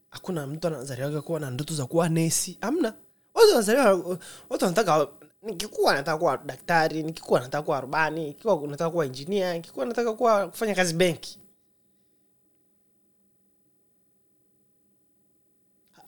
Hakuna 0.10 0.48
mtu 0.48 0.68
anazaliwaga 0.68 1.22
kuwa 1.22 1.40
na 1.40 1.50
ndoto 1.52 1.74
za 1.76 1.86
kuwa 1.86 2.10
nesi. 2.10 2.58
Amna 2.62 2.94
watu 3.34 3.50
wanazaliwa 3.50 4.20
watu 4.50 4.66
wanataka 4.66 5.08
nikikuwa 5.42 5.94
nataka 5.94 6.18
kuwa 6.18 6.38
daktari 6.38 7.04
nikikuwa 7.04 7.40
nataka 7.40 7.64
kuwa 7.64 7.82
rubani 7.82 8.26
nikiwa 8.26 8.68
nataka 8.68 8.90
kuwa 8.92 9.06
injinia 9.06 9.54
nikikuwa 9.54 9.86
nataka 9.86 10.14
kuwa 10.14 10.48
kufanya 10.48 10.76
kazi 10.76 10.94
benki. 10.94 11.40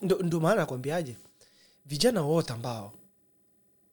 Ndo, 0.02 0.18
ndo 0.22 0.40
maana 0.40 0.54
nakwambiaje 0.56 1.16
vijana 1.86 2.22
wote 2.22 2.52
ambao 2.52 2.92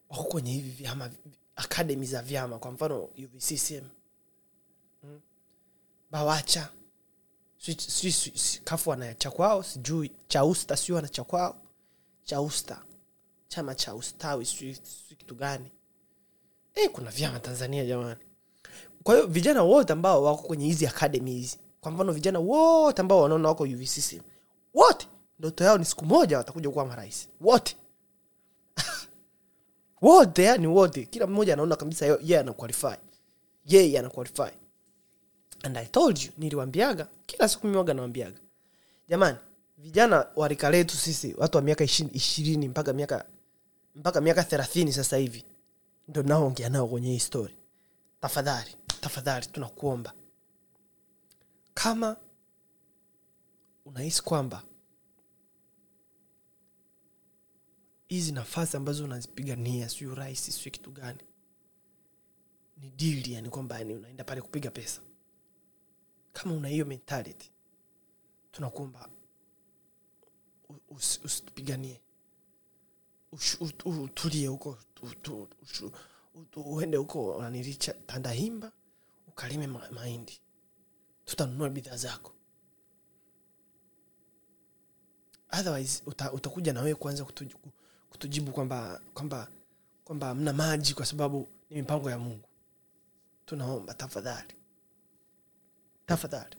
wako 0.09 0.23
kwenye 0.23 0.51
hivi 0.51 0.69
vyama 0.69 1.09
akademi 1.55 2.05
za 2.05 2.21
vyama 2.21 2.59
kwa 2.59 2.71
mfano 2.71 3.03
uvccm 3.03 3.85
hmm? 5.01 5.21
bawacha 6.11 6.69
si- 7.61 8.61
kafu 8.63 8.93
ana 8.93 9.13
cha 9.13 9.63
sijui 9.63 10.11
chausta 10.27 10.77
sio 10.77 10.97
ana 10.97 11.07
cha 11.07 11.53
chausta 12.23 12.81
chama 13.47 13.75
cha 13.75 13.95
ustawi 13.95 14.45
sijui 14.45 14.77
kitu 15.17 15.35
gani. 15.35 15.71
E, 16.75 16.87
kuna 16.87 17.11
vyama 17.11 17.39
tanzania 17.39 17.85
jamani. 17.85 18.19
Kwa 19.03 19.15
hiyo 19.15 19.27
vijana 19.27 19.63
wote 19.63 19.93
ambao 19.93 20.23
wako 20.23 20.43
kwenye 20.43 20.65
hizi 20.65 20.87
akademi 20.87 21.31
hizi 21.31 21.57
kwa 21.81 21.91
mfano 21.91 22.11
vijana 22.13 22.39
wote 22.39 23.01
ambao 23.01 23.21
wanaona 23.21 23.47
wako 23.49 23.63
uvcc 23.63 24.21
wote 24.73 25.07
ndoto 25.39 25.63
yao 25.63 25.77
ni 25.77 25.85
siku 25.85 26.05
moja 26.05 26.37
watakuja 26.37 26.69
kuwa 26.69 26.85
marais. 26.85 27.29
Wote. 27.41 27.77
Wote 30.01 30.43
yani 30.43 30.67
wote. 30.67 31.05
Kila 31.05 31.27
mmoja 31.27 31.53
anaona 31.53 31.75
kabisa 31.75 32.05
yeye 32.05 32.19
yeah, 32.23 32.41
anaqualify 32.41 32.95
yeye 33.65 33.91
yeah, 33.91 34.11
qualify 34.11 34.57
and 35.63 35.77
i 35.77 35.85
told 35.85 36.17
you 36.23 36.31
niliwambiaga. 36.37 37.07
Kila 37.25 37.49
siku 37.49 37.67
mimi 37.67 37.83
nawambiaga. 37.93 38.39
Jamani 39.07 39.37
vijana 39.77 40.27
wa 40.35 40.47
rika 40.47 40.69
letu 40.69 40.97
sisi 40.97 41.33
watu 41.37 41.57
wa 41.57 41.63
miaka 41.63 41.83
ishirini 41.83 42.67
mpaka 42.67 42.93
miaka 42.93 43.25
mpaka 43.95 44.21
miaka 44.21 44.43
thelathini 44.43 44.93
sasa 44.93 45.17
hivi 45.17 45.43
ndo 46.07 46.23
naongea 46.23 46.69
nao 46.69 46.87
kwenye 46.87 47.09
hii 47.11 47.19
story. 47.19 47.55
Tafadhali 48.21 48.75
tafadhali 49.01 49.45
tunakuomba. 49.45 50.13
Kama 51.73 52.17
unahisi 53.85 54.23
kwamba 54.23 54.63
hizi 58.07 58.31
nafasi 58.31 58.77
ambazo 58.77 59.03
unazipigania 59.03 59.89
siu 59.89 60.15
rahisi 60.15 60.51
siu 60.51 60.71
kitu 60.71 60.91
gani 60.91 61.19
ni 62.77 62.89
dili 62.89 63.33
yani 63.33 63.49
kwamba 63.49 63.77
yani 63.77 63.93
unaenda 63.93 64.23
pale 64.23 64.41
kupiga 64.41 64.71
pesa 64.71 65.01
kama 66.33 66.53
una 66.55 66.67
hiyo 66.67 66.85
mentality 66.85 67.51
tunakuomba 68.51 69.09
usitupiganie 71.23 72.01
utulie 73.85 74.47
huko 74.47 74.77
uende 76.55 76.97
huko 76.97 77.41
nanilicha 77.41 77.93
tandahimba 77.93 78.71
ukalime 79.27 79.67
ma- 79.67 79.91
mahindi. 79.91 80.39
Tutanunua 81.25 81.69
bidhaa 81.69 81.95
zako. 81.97 82.33
Otherwise 85.59 86.03
uta, 86.05 86.31
utakuja 86.31 86.73
na 86.73 86.81
wewe 86.81 86.95
kuanza 86.95 87.25
kutujibu, 87.25 87.71
kutujibu 88.09 88.51
kwamba 88.51 89.01
kwamba 89.13 89.51
kwamba 90.03 90.35
mna 90.35 90.53
maji 90.53 90.93
kwa 90.93 91.05
sababu 91.05 91.47
ni 91.69 91.77
mipango 91.77 92.09
ya 92.09 92.19
mungu. 92.19 92.49
Tunaomba 93.45 93.93
tafadhali 93.93 94.53
tafadhali 96.15 96.55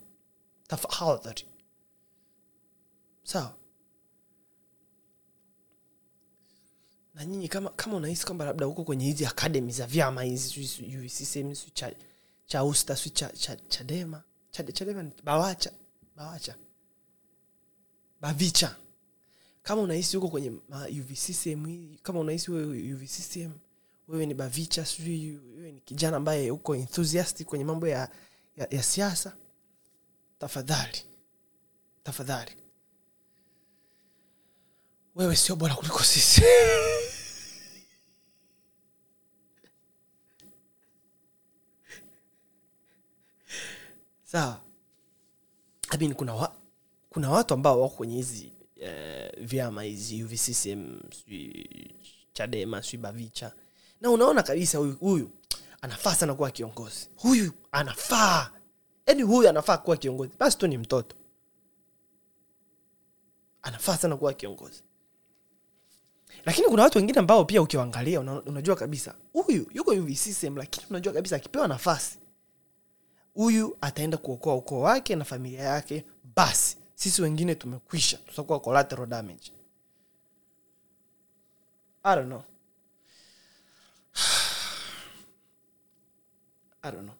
tafadhali 0.68 1.46
sawa 3.24 3.56
na 7.14 7.24
nyinyi 7.24 7.48
kama 7.48 7.70
kama 7.70 7.96
unahisi 7.96 8.24
kwamba 8.26 8.44
labda 8.44 8.66
huko 8.66 8.84
kwenye 8.84 9.04
hizi 9.04 9.26
akademi 9.26 9.72
za 9.72 9.86
vyama 9.86 10.22
hizi 10.22 10.66
sijui 10.68 11.08
CCM, 11.08 11.54
cha 11.74 11.94
cha 12.46 12.64
usta 12.64 12.96
si 12.96 13.10
cha, 13.10 13.28
cha 13.28 13.56
chadema. 13.56 14.22
Chade- 14.50 14.72
chadema 14.72 15.10
bawacha. 15.24 15.72
Bawacha. 16.16 16.54
Bavicha. 18.20 18.76
Kama 19.62 19.82
unahisi 19.82 20.16
huko 20.16 20.28
kwenye 20.28 20.50
ma- 20.68 20.88
kama 22.02 22.20
unahisi 22.20 22.50
wewe 22.50 22.94
UVCCM 22.94 23.52
wewe 24.08 24.26
ni 24.26 24.34
bavicha 24.34 24.86
sijui 24.86 25.36
wewe 25.56 25.72
ni 25.72 25.80
kijana 25.80 26.16
ambaye 26.16 26.50
uko 26.50 26.76
enthusiastic 26.76 27.46
kwenye 27.48 27.64
mambo 27.64 27.88
ya, 27.88 28.08
ya, 28.56 28.66
ya 28.70 28.82
siasa 28.82 29.36
tafadhali. 30.42 30.98
Tafadhali. 32.02 32.50
Wewe 35.14 35.36
sio 35.36 35.56
bora 35.56 35.74
kuliko 35.74 36.02
sisi. 36.04 36.42
Sawa. 44.24 44.60
I 45.90 45.96
mean, 45.98 46.14
kuna, 46.14 46.34
wa, 46.34 46.56
kuna 47.10 47.30
watu 47.30 47.54
ambao 47.54 47.80
wako 47.80 47.96
kwenye 47.96 48.16
hizi 48.16 48.52
uh, 48.76 49.44
vyama 49.44 49.82
hizi 49.82 50.24
UVCCM 50.24 51.00
sijui 51.12 51.94
chadema 52.32 52.82
sijui 52.82 52.98
bavicha. 53.02 53.52
Na 54.00 54.10
unaona 54.10 54.42
kabisa 54.42 54.78
huyu 54.78 54.96
huyu 54.96 55.30
anafaa 55.82 56.14
sana 56.14 56.34
kuwa 56.34 56.50
kiongozi. 56.50 57.08
Huyu 57.16 57.52
anafaa 57.72 58.50
yaani 59.06 59.22
huyu 59.22 59.48
anafaa 59.48 59.78
kuwa 59.78 59.96
kiongozi. 59.96 60.32
Basi 60.38 60.58
tu 60.58 60.66
ni 60.66 60.78
mtoto. 60.78 61.16
Anafaa 63.62 63.96
sana 63.96 64.16
kuwa 64.16 64.32
kiongozi. 64.32 64.82
Lakini 66.44 66.66
kuna 66.68 66.82
watu 66.82 66.98
wengine 66.98 67.18
ambao 67.18 67.44
pia 67.44 67.62
ukiwaangalia 67.62 68.20
una, 68.20 68.42
unajua 68.42 68.76
kabisa 68.76 69.14
huyu 69.32 69.66
yuko 69.74 69.90
UVCCM 69.90 70.56
lakini 70.56 70.86
unajua 70.90 71.12
kabisa 71.12 71.36
akipewa 71.36 71.68
nafasi 71.68 72.18
huyu 73.34 73.76
ataenda 73.80 74.16
kuokoa 74.16 74.54
ukoo 74.54 74.80
wake 74.80 75.16
na 75.16 75.24
familia 75.24 75.62
yake. 75.62 76.04
Basi 76.36 76.76
sisi 76.94 77.22
wengine 77.22 77.54
tumekwisha. 77.54 78.16
Tutakuwa 78.18 78.60
collateral 78.60 79.06
damage. 79.06 79.52
I 82.04 82.16
don't 82.16 82.26
know. 82.28 82.42
I 86.82 86.90
don't 86.90 87.04
know 87.04 87.14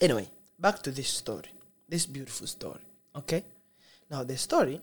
anyway 0.00 0.26
back 0.58 0.82
to 0.82 0.92
this 0.92 1.18
story 1.18 1.48
this 1.90 2.08
beautiful 2.10 2.46
story 2.46 2.84
okay? 3.14 3.42
Now 4.10 4.24
the 4.24 4.36
story 4.36 4.80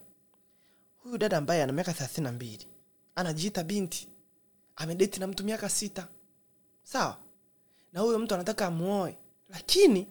huyu 1.03 1.17
dada 1.17 1.37
ambaye 1.37 1.63
ana 1.63 1.73
miaka 1.73 1.93
thelathini 1.93 2.23
na 2.25 2.31
mbili 2.31 2.67
anajiita 3.15 3.63
binti 3.63 4.07
amedeti 4.75 5.19
na 5.19 5.27
mtu 5.27 5.43
miaka 5.43 5.69
sita 5.69 6.07
sawa? 6.83 7.17
Na 7.93 8.01
huyo 8.01 8.19
mtu 8.19 8.33
anataka 8.35 8.67
amuoe 8.67 9.17
lakini 9.49 10.07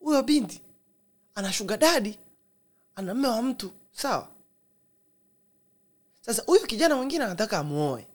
huyo 0.00 0.22
binti 0.22 0.62
ana 1.34 1.52
shuga 1.52 1.76
dadi 1.76 2.18
ana 2.94 3.14
mme 3.14 3.28
wa 3.28 3.42
mtu 3.42 3.72
sawa? 3.92 4.28
Sasa 6.20 6.42
huyu 6.42 6.66
kijana 6.66 6.96
mwingine 6.96 7.24
anataka 7.24 7.58
amuoe. 7.58 8.06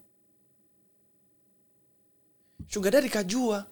Shuga 2.67 2.91
dadi 2.91 3.09
kajua 3.09 3.65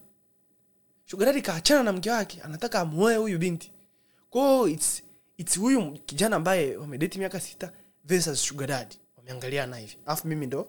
dadi 1.18 1.42
kaachana 1.42 1.82
na 1.82 1.92
mke 1.92 2.10
wake 2.10 2.40
anataka 2.42 2.80
amuoe 2.80 3.16
huyu 3.16 3.38
binti. 3.38 3.72
Kwao 4.30 4.68
it's, 4.68 5.02
it's 5.36 5.58
huyu 5.58 5.92
kijana 5.92 6.36
ambaye 6.36 6.76
wamedeti 6.76 7.18
miaka 7.18 7.40
sita 7.40 7.72
versus 8.04 8.42
sugar 8.42 8.86
wameangaliana 9.16 9.76
hivi. 9.76 9.96
Alafu 10.06 10.28
mimi 10.28 10.46
ndo 10.46 10.68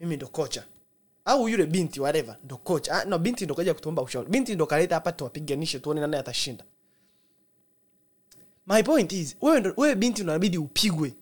mimi 0.00 0.16
ndo 0.16 0.28
kocha. 0.28 0.64
Au 1.24 1.48
yule 1.48 1.66
binti 1.66 2.00
whatever 2.00 2.38
ndo 2.44 2.56
kocha. 2.56 2.92
Ah, 2.94 3.04
no 3.04 3.18
binti 3.18 3.44
ndo 3.44 3.54
kaja 3.54 3.74
kutuomba 3.74 4.02
ushauri. 4.02 4.30
Binti 4.30 4.54
ndo 4.54 4.66
kaleta 4.66 4.94
hapa 4.94 5.12
tuwapiganishe 5.12 5.78
tuone 5.78 6.00
nani 6.00 6.16
atashinda. 6.16 6.64
My 8.66 8.82
point 8.82 9.12
is 9.12 9.36
wewe, 9.40 9.72
wewe 9.76 9.94
binti 9.94 10.22
unabidi 10.22 10.58
upigwe. 10.58 11.14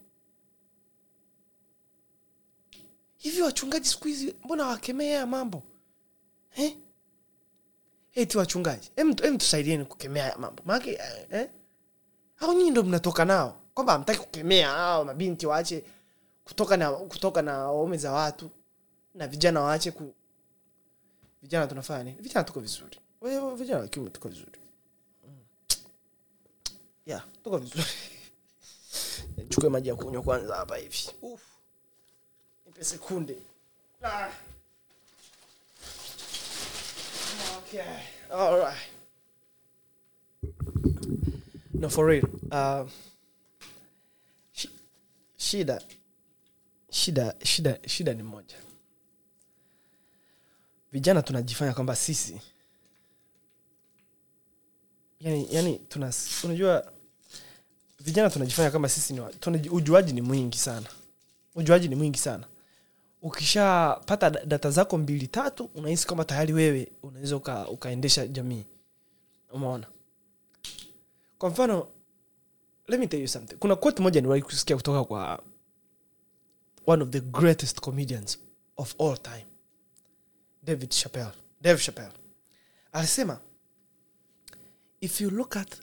Hivi 3.17 3.43
wachungaji 3.43 3.89
siku 3.89 4.09
hizi 4.09 4.35
mbona 4.45 4.67
wakemea 4.67 5.27
mambo? 5.27 5.63
Eh? 6.57 6.77
Eti 8.15 8.39
wachungaji 8.39 8.91
em 8.97 9.15
em 9.23 9.39
tusaidieni 9.39 9.85
kukemea 9.85 10.23
haya 10.23 10.39
mambo 10.39 10.63
maake 10.67 10.91
eh, 10.93 11.27
eh? 11.31 11.51
au 12.41 12.53
nyinyi 12.53 12.71
ndo 12.71 12.83
mnatoka 12.83 13.25
nao 13.25 13.61
kwamba 13.75 13.93
hamtaki 13.93 14.21
kukemea 14.21 14.69
hao 14.71 15.05
mabinti 15.05 15.47
waache 15.47 15.85
kutoka 16.45 16.77
na 16.77 16.93
kutoka 16.93 17.43
na 17.43 17.59
waume 17.59 17.97
za 17.97 18.13
watu 18.13 18.51
na 19.15 19.29
vijana 19.29 19.61
waache 19.61 19.91
ku 19.91 20.15
vijana 21.43 21.67
tunafanya 21.67 22.05
nini 22.05 22.17
vijana 22.21 22.45
tuko 22.45 22.61
vizuri 22.61 22.99
Wewe, 23.21 23.55
vijana 23.55 23.81
wa 23.81 23.89
kiume 23.89 24.11
tuko 24.11 24.29
vizuri 24.29 24.59
Mm. 25.25 25.39
yeah 27.07 27.25
tuko 27.45 27.59
vizuri 27.59 27.85
chukue 29.49 29.69
maji 29.69 29.89
ya 29.89 29.95
kunywa 29.97 30.23
kwanza 30.23 30.57
hapa 30.57 30.77
hivi 30.77 30.99
Uf. 31.23 31.43
nipe 32.67 32.85
sekunde 32.85 33.39
ah. 34.03 34.29
Okay 37.73 38.03
all 38.31 38.59
right. 38.59 38.77
No 41.75 41.89
for 41.89 42.07
real. 42.07 42.25
Uh, 42.51 42.85
shi- 44.53 44.71
shida 45.37 45.81
shida 46.91 47.35
shida 47.45 47.79
shida 47.89 48.15
ni 48.15 48.23
moja. 48.23 48.57
Vijana 50.93 51.23
tunajifanya 51.23 51.73
kwamba 51.75 51.97
sisi 51.97 52.41
yani, 55.21 55.49
yani 55.51 55.79
tuna, 55.89 56.13
unajua 56.45 56.93
vijana 58.01 58.31
tunajifanya 58.31 58.71
kama 58.71 58.89
sisi 58.89 59.13
ni 59.15 59.69
ujuaji 59.71 60.13
ni 60.13 60.21
mwingi 60.21 60.59
sana. 60.59 60.87
Ujuaji 61.55 61.89
ni 61.89 61.95
mwingi 61.95 62.19
sana 62.19 62.45
ukishapata 63.23 64.31
data 64.31 64.71
zako 64.71 64.99
mbili 64.99 65.27
tatu 65.29 65.71
unahisi 65.75 66.07
kwamba 66.07 66.25
tayari 66.25 66.53
wewe 66.53 66.93
unaweza 67.03 67.37
uka, 67.37 67.69
ukaendesha 67.69 68.27
jamii. 68.27 68.67
Umeona? 69.51 69.87
Kwa 71.39 71.51
mfano 71.51 71.89
let 72.89 73.01
me 73.01 73.07
tell 73.07 73.21
you 73.21 73.29
something. 73.29 73.57
Kuna 73.57 73.77
quote 73.77 74.03
moja 74.03 74.21
niwahi 74.21 74.43
kusikia 74.43 74.77
kutoka 74.77 75.05
kwa 75.05 75.43
one 76.87 77.03
of 77.03 77.11
the 77.11 77.21
greatest 77.21 77.81
comedians 77.81 78.39
of 78.77 79.01
all 79.01 79.19
time. 79.19 79.47
David 80.63 80.91
chapel 80.91 81.33
dave 81.61 81.83
chapel 81.83 82.11
alisema 82.93 83.41
if 85.01 85.21
you 85.21 85.31
look 85.31 85.57
at 85.57 85.75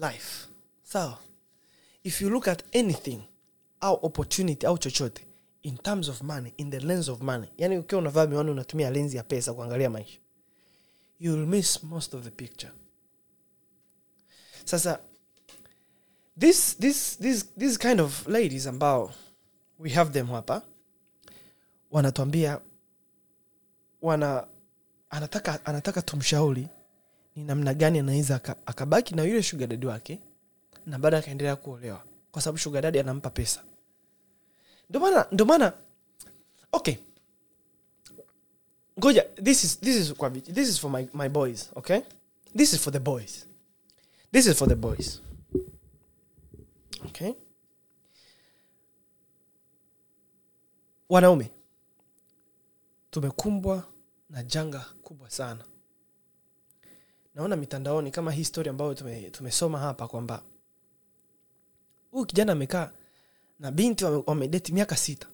life 0.00 0.48
sawa 0.82 1.18
if 2.04 2.22
you 2.22 2.30
look 2.30 2.48
at 2.48 2.76
anything 2.76 3.20
au 3.80 3.98
opportunity 4.06 4.66
au 4.66 4.78
chochote 4.78 5.26
in 5.62 5.78
terms 5.78 6.08
of 6.08 6.22
money 6.22 6.54
in 6.56 6.70
the 6.70 6.80
lens 6.80 7.08
of 7.08 7.20
money. 7.20 7.48
Yani 7.58 7.78
ukiwa 7.78 8.00
unavaa 8.00 8.26
miwani 8.26 8.50
unatumia 8.50 8.90
lenzi 8.90 9.16
ya 9.16 9.22
pesa 9.22 9.52
kuangalia 9.54 9.90
maisha. 9.90 10.18
You 11.18 11.36
miss 11.36 11.82
most 11.84 12.14
of 12.14 12.24
the 12.24 12.30
picture. 12.30 12.72
Sasa 14.64 15.00
this, 16.38 16.78
this, 16.78 17.18
this, 17.18 17.54
this 17.58 17.78
kind 17.78 18.00
of 18.00 18.26
ladies 18.28 18.66
ambao 18.66 19.12
we 19.78 19.90
have 19.90 20.10
them 20.10 20.26
hapa 20.26 20.62
wanatuambia 21.90 22.60
wana 24.02 24.46
anataka 25.10 25.66
anataka 25.66 26.02
tumshauri 26.02 26.68
ni 27.36 27.44
namna 27.44 27.74
gani 27.74 27.98
anaweza 27.98 28.34
akabaki 28.66 29.14
na 29.14 29.22
yule 29.22 29.42
shugadadi 29.42 29.86
wake 29.86 30.20
na 30.86 30.98
baada 30.98 31.18
akaendelea 31.18 31.56
kuolewa. 31.56 32.04
Kwa 32.32 32.42
sababu 32.42 32.58
shugadadi 32.58 32.98
anampa 32.98 33.30
pesa 33.30 33.62
ndio 34.90 35.00
maana 35.00 35.26
ndio 35.32 35.46
maana. 35.46 35.72
Okay. 36.72 36.94
Goja, 38.96 39.22
this 39.44 39.64
is 39.64 39.80
this 39.80 39.96
is 39.96 40.12
kwa 40.14 40.30
this 40.30 40.68
is 40.68 40.80
for 40.80 40.90
my, 40.90 41.06
my 41.14 41.28
boys 41.28 41.70
okay? 41.76 42.02
This 42.56 42.72
is 42.72 42.80
for 42.80 42.92
the 42.92 42.98
boys. 43.00 43.46
This 44.32 44.46
is 44.46 44.56
for 44.56 44.68
the 44.68 44.74
boys. 44.74 45.20
Okay? 47.06 47.34
Wanaume 51.08 51.50
tumekumbwa 53.10 53.84
na 54.30 54.42
janga 54.42 54.86
kubwa 55.02 55.30
sana. 55.30 55.64
Naona 57.34 57.56
mitandaoni 57.56 58.10
kama 58.10 58.32
hii 58.32 58.44
story 58.44 58.68
ambayo 58.70 58.94
tume, 58.94 59.30
tumesoma 59.30 59.78
hapa 59.78 60.08
kwamba 60.08 60.42
huyu 62.10 62.26
kijana 62.26 62.52
amekaa 62.52 62.92
na 63.60 63.70
binti 63.70 64.04
wame- 64.04 64.22
wamedeti 64.26 64.72
miaka 64.72 64.96
sita. 64.96 65.28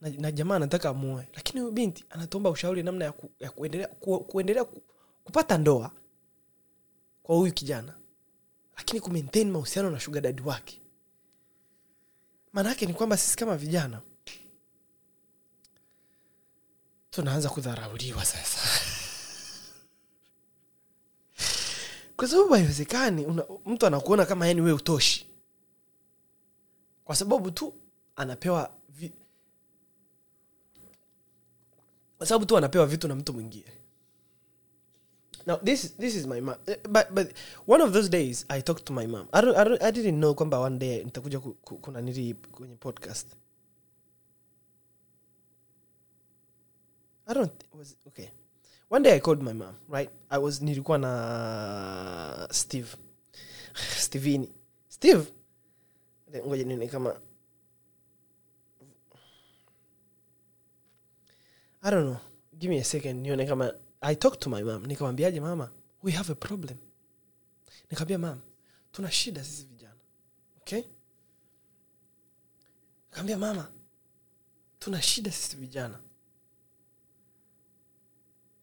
Na, 0.00 0.08
na 0.10 0.32
jamaa 0.32 0.56
anataka 0.56 0.88
amuoe. 0.88 1.28
Lakini 1.34 1.60
huyu 1.60 1.72
binti 1.72 2.04
anatomba 2.10 2.50
ushauri 2.50 2.82
namna 2.82 3.04
ya, 3.04 3.12
ku, 3.12 3.30
ya 3.40 3.50
kuendelea, 3.50 3.88
ku, 3.88 4.20
kuendelea 4.20 4.64
ku, 4.64 4.82
kupata 5.24 5.58
ndoa 5.58 5.90
kwa 7.22 7.36
huyu 7.36 7.52
kijana. 7.52 7.94
Lakini 8.76 9.00
kumaintain 9.00 9.50
mahusiano 9.50 9.90
na 9.90 10.00
shuga 10.00 10.20
dadi 10.20 10.42
wake. 10.42 10.80
Maana 12.52 12.68
yake 12.68 12.86
ni 12.86 12.94
kwamba 12.94 13.16
sisi 13.16 13.36
kama 13.36 13.56
vijana 13.56 14.00
tunaanza 17.10 17.48
kudharauliwa 17.50 18.24
sasa. 18.24 18.58
Kwa 22.16 22.28
sababu 22.28 22.54
haiwezekani 22.54 23.26
mtu 23.66 23.86
anakuona 23.86 24.26
kama 24.26 24.46
yani 24.46 24.60
we 24.60 24.72
utoshi 24.72 25.33
kwa 27.04 27.16
sababu 27.16 27.50
tu 27.50 27.74
anapewa 28.16 28.74
vi... 28.88 29.12
kwa 32.18 32.26
sababu 32.26 32.46
tu 32.46 32.56
anapewa 32.56 32.86
vitu 32.86 33.08
na 33.08 33.14
mtu 33.14 33.32
mwingine. 33.32 33.72
Now 35.46 35.56
this, 35.56 35.84
is- 35.84 35.96
this 35.96 36.14
is 36.14 36.26
my 36.26 36.40
mom 36.40 36.54
but, 36.88 37.10
but 37.10 37.36
one 37.68 37.84
of 37.84 37.92
those 37.92 38.08
days 38.08 38.46
i 38.48 38.62
talked 38.62 38.84
to 38.84 38.92
my 38.92 39.06
mom. 39.06 39.28
I, 39.32 39.42
don't, 39.42 39.56
I, 39.56 39.64
don't, 39.64 39.82
I 39.82 39.92
didn't 39.92 40.18
know 40.18 40.34
kwamba 40.34 40.58
one 40.58 40.78
day 40.78 41.04
nitakuja 41.04 41.40
ku- 41.40 41.54
ku- 41.54 41.78
kuna 41.78 42.00
nili 42.00 42.34
kwenye 42.34 42.76
podcast. 42.76 43.26
I 47.26 47.34
don't 47.34 47.52
was 47.72 47.96
okay. 48.06 48.28
One 48.90 49.02
day 49.02 49.12
i 49.16 49.20
called 49.20 49.42
my 49.42 49.52
mom 49.52 49.74
right? 49.88 50.10
I 50.30 50.38
was 50.38 50.62
nilikuwa 50.62 50.98
na 50.98 52.48
steve. 52.50 52.88
Stevini. 54.04 54.52
Steve 54.88 55.32
ngoja 56.42 56.64
nione 56.64 56.88
kama 56.88 57.20
i 61.82 61.90
don't 61.90 62.06
know. 62.06 62.16
Give 62.58 62.68
me 62.70 62.80
a 62.80 62.84
second 62.84 63.20
nione 63.26 63.46
kama 63.46 63.74
i 64.00 64.14
talk 64.16 64.38
to 64.40 64.50
my 64.50 64.62
mam 64.62 64.86
nikamwambiaje 64.86 65.40
mama 65.40 65.70
we 66.02 66.12
have 66.12 66.32
a 66.32 66.34
problem. 66.34 66.78
Nikamwambia 67.90 68.18
mam 68.18 68.40
tuna 68.92 69.10
shida 69.10 69.44
sisi 69.44 69.64
vijana. 69.66 69.96
Okay? 70.60 70.82
Nikamwambia 73.10 73.38
mama 73.38 73.72
tuna 74.78 75.02
shida 75.02 75.30
sisi 75.32 75.56
vijana. 75.56 76.00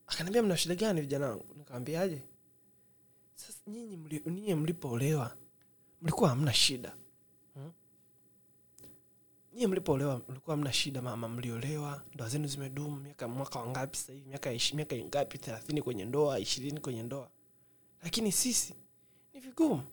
Akaniambia 0.07 0.43
mna 0.43 0.57
shida 0.57 0.75
gani 0.75 1.01
vijana 1.01 1.29
wangu? 1.29 1.45
Nikamwambiaje 1.57 2.21
sasa 3.35 3.59
nyinyi 3.67 3.97
mli- 3.97 4.55
mlipoolewa 4.55 5.37
mlikuwa 6.01 6.29
hamna 6.29 6.53
shida? 6.53 6.95
Nyinyi 9.53 9.67
mlipoolewa 9.67 10.21
mlikuwa 10.29 10.57
mna 10.57 10.73
shida 10.73 11.01
mama 11.01 11.27
mliolewa 11.29 12.03
ndoa 12.13 12.29
zenu 12.29 12.47
zimedumu 12.47 12.95
miaka 12.95 13.27
mwaka 13.27 13.59
wangapi 13.59 13.97
sahivi 13.97 14.29
miaka 14.29 14.51
miaka 14.73 14.95
ngapi 14.95 15.37
thelathini 15.37 15.81
kwenye 15.81 16.05
ndoa 16.05 16.39
ishirini 16.39 16.79
kwenye 16.79 17.03
ndoa? 17.03 17.29
Lakini 18.03 18.31
sisi 18.31 18.75
ni 19.33 19.39
vigumu. 19.39 19.83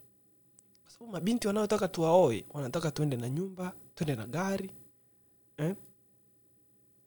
Kwa 0.83 0.93
sababu 0.93 1.13
mabinti 1.13 1.47
wanaotaka 1.47 1.89
tuwaoe 1.89 2.45
wanataka 2.51 2.91
tuende 2.91 3.17
na 3.17 3.29
nyumba 3.29 3.73
tuende 3.95 4.15
na 4.17 4.27
gari 4.27 4.71
eh? 5.57 5.77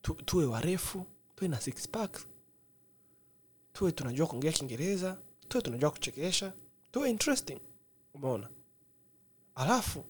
tu, 0.02 0.14
tuwe 0.14 0.46
warefu 0.46 1.06
tuwe 1.36 1.48
na 1.48 1.62
six 1.62 1.88
pack 1.90 2.26
tuwe 3.74 3.92
tunajua 3.92 4.28
kuongea 4.28 4.52
kiingereza 4.52 5.18
tuwe 5.50 5.62
tunajua 5.64 5.92
kuchekesha 5.92 6.54
tuwe 6.92 7.10
interesting. 7.10 7.60
Umeona? 8.14 8.50
Alafu 9.56 10.06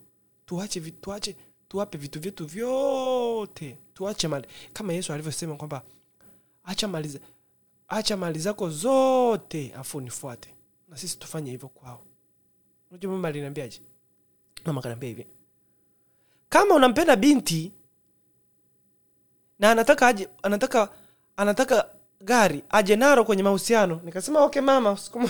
tuache 0.46 0.92
tuache 0.92 1.36
tuwape 1.72 1.98
vitu 1.98 2.20
vyetu 2.20 2.46
vyote. 2.46 3.78
Tuache 3.94 4.28
mali. 4.28 4.48
Kama 4.74 4.94
yesu 4.94 5.14
alivyosema 5.14 5.56
kwamba 5.56 5.82
acha 6.64 6.88
mali 6.88 7.20
acha 7.88 8.18
mali 8.18 8.40
zako 8.40 8.70
zote 8.70 9.74
afu 9.74 10.02
nifuate 10.02 10.54
na 10.88 10.98
sisi 10.98 11.18
tufanye 11.18 11.52
hivyo 11.52 11.70
kwao. 11.70 12.06
Mama 14.66 14.82
hivi 15.02 15.28
kama 16.50 16.76
unampenda 16.76 17.16
binti 17.16 17.72
na 19.60 19.72
anataka 19.72 20.08
aje 20.08 20.30
anataka 20.44 20.90
anataka 21.38 21.90
gari 22.22 22.64
aje 22.70 22.96
naro 22.96 23.26
kwenye 23.26 23.44
mahusiano. 23.44 24.02
Nikasema 24.06 24.42
okay 24.44 24.62
mama 24.62 24.98
siku 24.98 25.30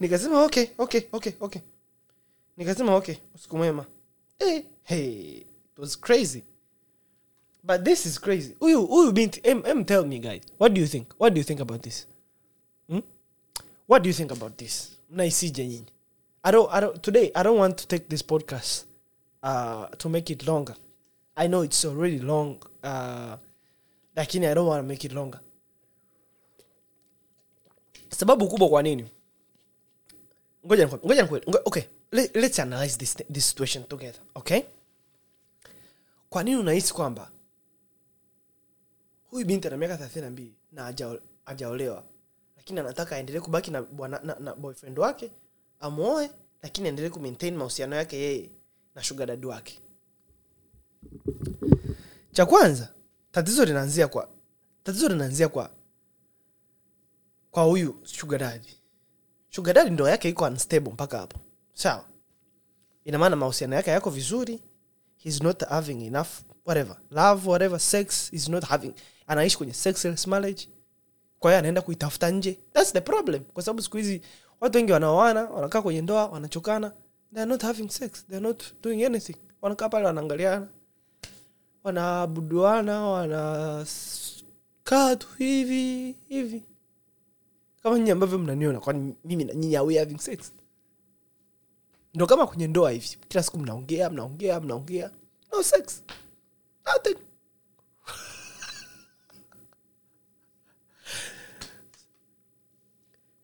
nikasema 0.00 0.42
okay 0.44 0.66
okay 0.78 1.02
okay 1.12 1.32
okay 1.40 1.62
nikasema 2.56 2.94
okay 2.96 3.14
usiku 3.34 3.56
mwema. 3.56 3.86
Hey, 4.38 4.62
hey, 4.82 5.36
it 5.38 5.78
was 5.78 6.00
crazy. 6.00 6.44
But 7.62 7.82
this 7.84 8.06
is 8.06 8.20
crazy. 8.20 8.56
Huyu 8.60 8.86
huyu 8.86 9.12
binti 9.12 9.40
em, 9.42 9.62
em 9.66 9.84
tell 9.84 10.06
me 10.06 10.18
guys 10.18 10.42
what 10.60 10.72
do 10.72 10.80
you 10.80 10.86
think? 10.88 11.06
What 11.20 11.34
do 11.34 11.40
you 11.40 11.44
think 11.46 11.60
about 11.60 11.82
this? 11.82 12.06
Hmm? 12.88 13.00
what 13.88 14.02
do 14.02 14.08
you 14.08 14.14
think 14.14 14.32
about 14.32 14.56
this? 14.56 14.98
Mnaisije 15.10 15.66
nyinyi. 15.66 15.86
I 16.42 16.52
don't, 16.52 16.68
I 16.72 16.80
don't, 16.80 17.02
today 17.02 17.30
i 17.34 17.42
don't 17.42 17.58
want 17.58 17.76
to 17.78 17.86
take 17.86 18.08
this 18.08 18.22
podcast 18.24 18.84
uh, 19.42 19.86
to 19.98 20.08
make 20.08 20.32
it 20.32 20.46
longer. 20.46 20.74
I 21.36 21.48
know 21.48 21.64
it's 21.64 21.84
already 21.84 22.18
long 22.18 22.56
uh, 22.82 23.36
lakini 24.16 24.46
i 24.46 24.54
don't 24.54 24.68
want 24.68 24.82
to 24.82 24.88
make 24.88 25.06
it 25.06 25.12
longer. 25.12 25.40
Sababu 28.10 28.48
kubwa 28.48 28.68
kwa 28.68 28.82
nini? 28.82 29.04
Ngoja 30.66 30.88
ngoja 30.88 31.28
okay 31.64 31.82
Let, 32.14 32.36
let's 32.36 32.58
analyze 32.58 32.96
this, 32.98 33.14
this 33.32 33.44
situation 33.48 33.84
together 33.84 34.20
okay? 34.34 34.62
Kwa 36.30 36.42
nini 36.42 36.56
unahisi 36.56 36.94
kwamba 36.94 37.30
huyu 39.30 39.46
binti 39.46 39.68
ana 39.68 39.76
miaka 39.76 39.96
thelathini 39.96 40.24
na 40.24 40.30
mbili 40.30 40.54
na 40.72 40.82
haja- 40.82 41.20
hajaolewa 41.46 42.04
lakini 42.56 42.80
anataka 42.80 43.16
aendelee 43.16 43.40
kubaki 43.40 43.70
na, 43.70 43.80
na, 44.08 44.20
na, 44.24 44.34
na 44.40 44.54
boyfriend 44.54 44.98
wake 44.98 45.30
amwoe 45.80 46.30
lakini 46.62 46.88
aendelee 46.88 47.08
kumaintain 47.10 47.56
mahusiano 47.56 47.96
yake 47.96 48.16
yeye 48.16 48.50
na 48.94 49.26
dadi 49.26 49.46
wake? 49.46 49.80
Cha 52.32 52.46
kwanza 52.46 52.94
tatizo 53.32 53.64
linaanzia 53.64 54.08
kwa 54.08 54.28
tatizo 54.84 55.08
linaanzia 55.08 55.48
kwa 55.48 55.70
kwa 57.50 57.62
huyu 57.62 58.00
shugadadi 58.04 58.78
shugadadi 59.50 59.90
ndoa 59.90 59.94
ndo 59.94 60.08
yake 60.08 60.28
iko 60.28 60.44
unstable 60.44 60.92
mpaka 60.92 61.18
hapo 61.18 61.38
sawa. 61.74 62.04
Ina 63.04 63.18
maana 63.18 63.36
mahusiano 63.36 63.76
yake 63.76 63.90
yako 63.90 64.10
vizuri. 64.10 64.60
He's 65.16 65.42
not 65.42 65.62
having 65.68 66.06
enough 66.06 66.28
whatever. 66.64 66.96
Love 67.10 67.48
whatever. 67.50 67.80
Sex 67.80 68.32
is 68.32 68.48
not 68.48 68.64
having. 68.64 68.94
Anaishi 69.26 69.56
kwenye 69.56 69.72
sexless 69.72 70.26
marriage. 70.26 70.68
Kwa 71.38 71.50
hiyo 71.50 71.58
anaenda 71.58 71.82
kuitafuta 71.82 72.30
nje. 72.30 72.58
Thats 72.72 72.92
the 72.92 73.00
problem. 73.00 73.44
Kwa 73.44 73.62
sababu 73.62 73.82
siku 73.82 73.96
hizi 73.96 74.22
watu 74.60 74.78
wengi 74.78 74.92
wanaoana 74.92 75.42
wanakaa 75.44 75.82
kwenye 75.82 76.02
ndoa 76.02 76.26
wanachokana. 76.26 76.92
They 77.34 77.44
not 77.44 77.62
having 77.62 77.88
sex. 77.88 78.26
They 78.26 78.40
not 78.40 78.62
doing 78.82 79.04
anything. 79.04 79.36
Wanakaa 79.62 79.88
pale 79.88 80.06
wanaangaliana. 80.06 80.68
Wanabuduana 81.84 83.00
wanakaa 83.06 83.86
tu 85.16 85.26
hivi 85.38 86.16
hivi. 86.28 86.62
Kama 87.82 87.96
nyinyi 87.98 88.10
ambavyo 88.10 88.38
mnaniona 88.38 88.80
kwani 88.80 89.14
mimi 89.24 89.44
na 89.44 89.54
nyinyi 89.54 89.96
having 89.98 90.18
sex 90.18 90.52
ndo 92.14 92.26
kama 92.26 92.46
kwenye 92.46 92.66
ndoa 92.66 92.90
hivi 92.90 93.08
kila 93.28 93.42
siku 93.42 93.58
mnaongea 93.58 94.10
mnaongea 94.10 94.60
mnaongea. 94.60 95.10
No 95.52 95.62
sex. 95.62 96.02
Nothing. 96.86 97.14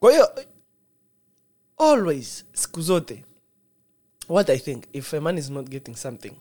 Kwa 0.00 0.12
hiyo 0.12 0.44
always 1.78 2.44
siku 2.52 2.80
zote 2.82 3.24
what 4.28 4.50
i 4.50 4.58
think 4.58 4.84
if 4.92 5.14
a 5.14 5.20
man 5.20 5.38
is 5.38 5.50
not 5.50 5.68
getting 5.68 5.94
something 5.96 6.32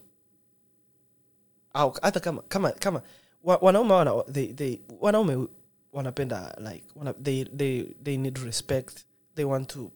au 1.73 1.91
hata 2.01 2.19
kama 2.19 2.41
kama 2.41 2.71
kama 2.71 3.01
wanaume 3.43 3.93
wana, 3.93 4.23
they, 4.31 4.53
they, 4.53 4.79
wanaume 4.99 5.47
wanapenda 5.93 6.57
like 6.71 6.85
wana, 6.95 7.13
they, 7.13 7.45
they, 7.45 7.83
they 7.83 8.17
need 8.17 8.37
respect 8.37 8.97
they 9.35 9.45
want 9.45 9.67
to 9.73 9.91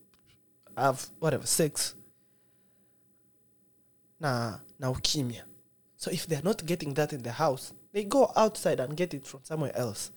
have 0.75 0.99
whatever 1.21 1.47
sex 1.47 1.95
na 4.23 4.59
na 4.79 4.89
ukimya. 4.91 5.45
So 5.97 6.11
if 6.11 6.27
they're 6.27 6.43
not 6.43 6.63
getting 6.63 6.93
that 6.93 7.13
in 7.13 7.21
the 7.23 7.31
house 7.31 7.73
they 7.93 8.03
go 8.03 8.31
outside 8.35 8.81
and 8.83 8.93
get 8.95 9.13
it 9.13 9.25
from 9.27 9.41
somewhere 9.43 9.77
else. 9.79 10.11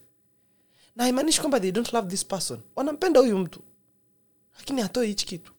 Na 0.97 1.05
haimaanishi 1.05 1.41
kwamba 1.41 1.61
they 1.61 1.73
don't 1.73 1.93
love 1.93 2.09
this 2.09 2.25
person. 2.27 2.61
Wanampenda 2.77 3.21
huyu 3.21 3.39
mtu 3.39 3.61
lakini 4.59 4.83
hatoi 4.83 5.07
hichi 5.07 5.27
kitu. 5.27 5.53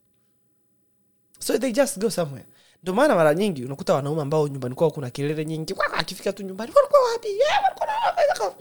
So 1.39 1.57
they 1.57 1.71
just 1.71 1.99
go 1.99 2.09
somewhere. 2.09 2.45
Ndio 2.83 2.93
maana 2.93 3.15
mara 3.15 3.33
nyingi 3.35 3.65
unakuta 3.65 3.93
wanaume 3.93 4.21
ambao 4.21 4.47
nyumbani 4.47 4.75
kwao 4.75 4.91
kuna 4.91 5.09
kelele 5.09 5.45
nyingi. 5.45 5.75
Akifika 5.93 6.33
tu 6.33 6.43
nyumbani 6.43 6.71
walikuwa 6.75 7.01
wapi? 7.11 7.27
Eh, 7.27 8.57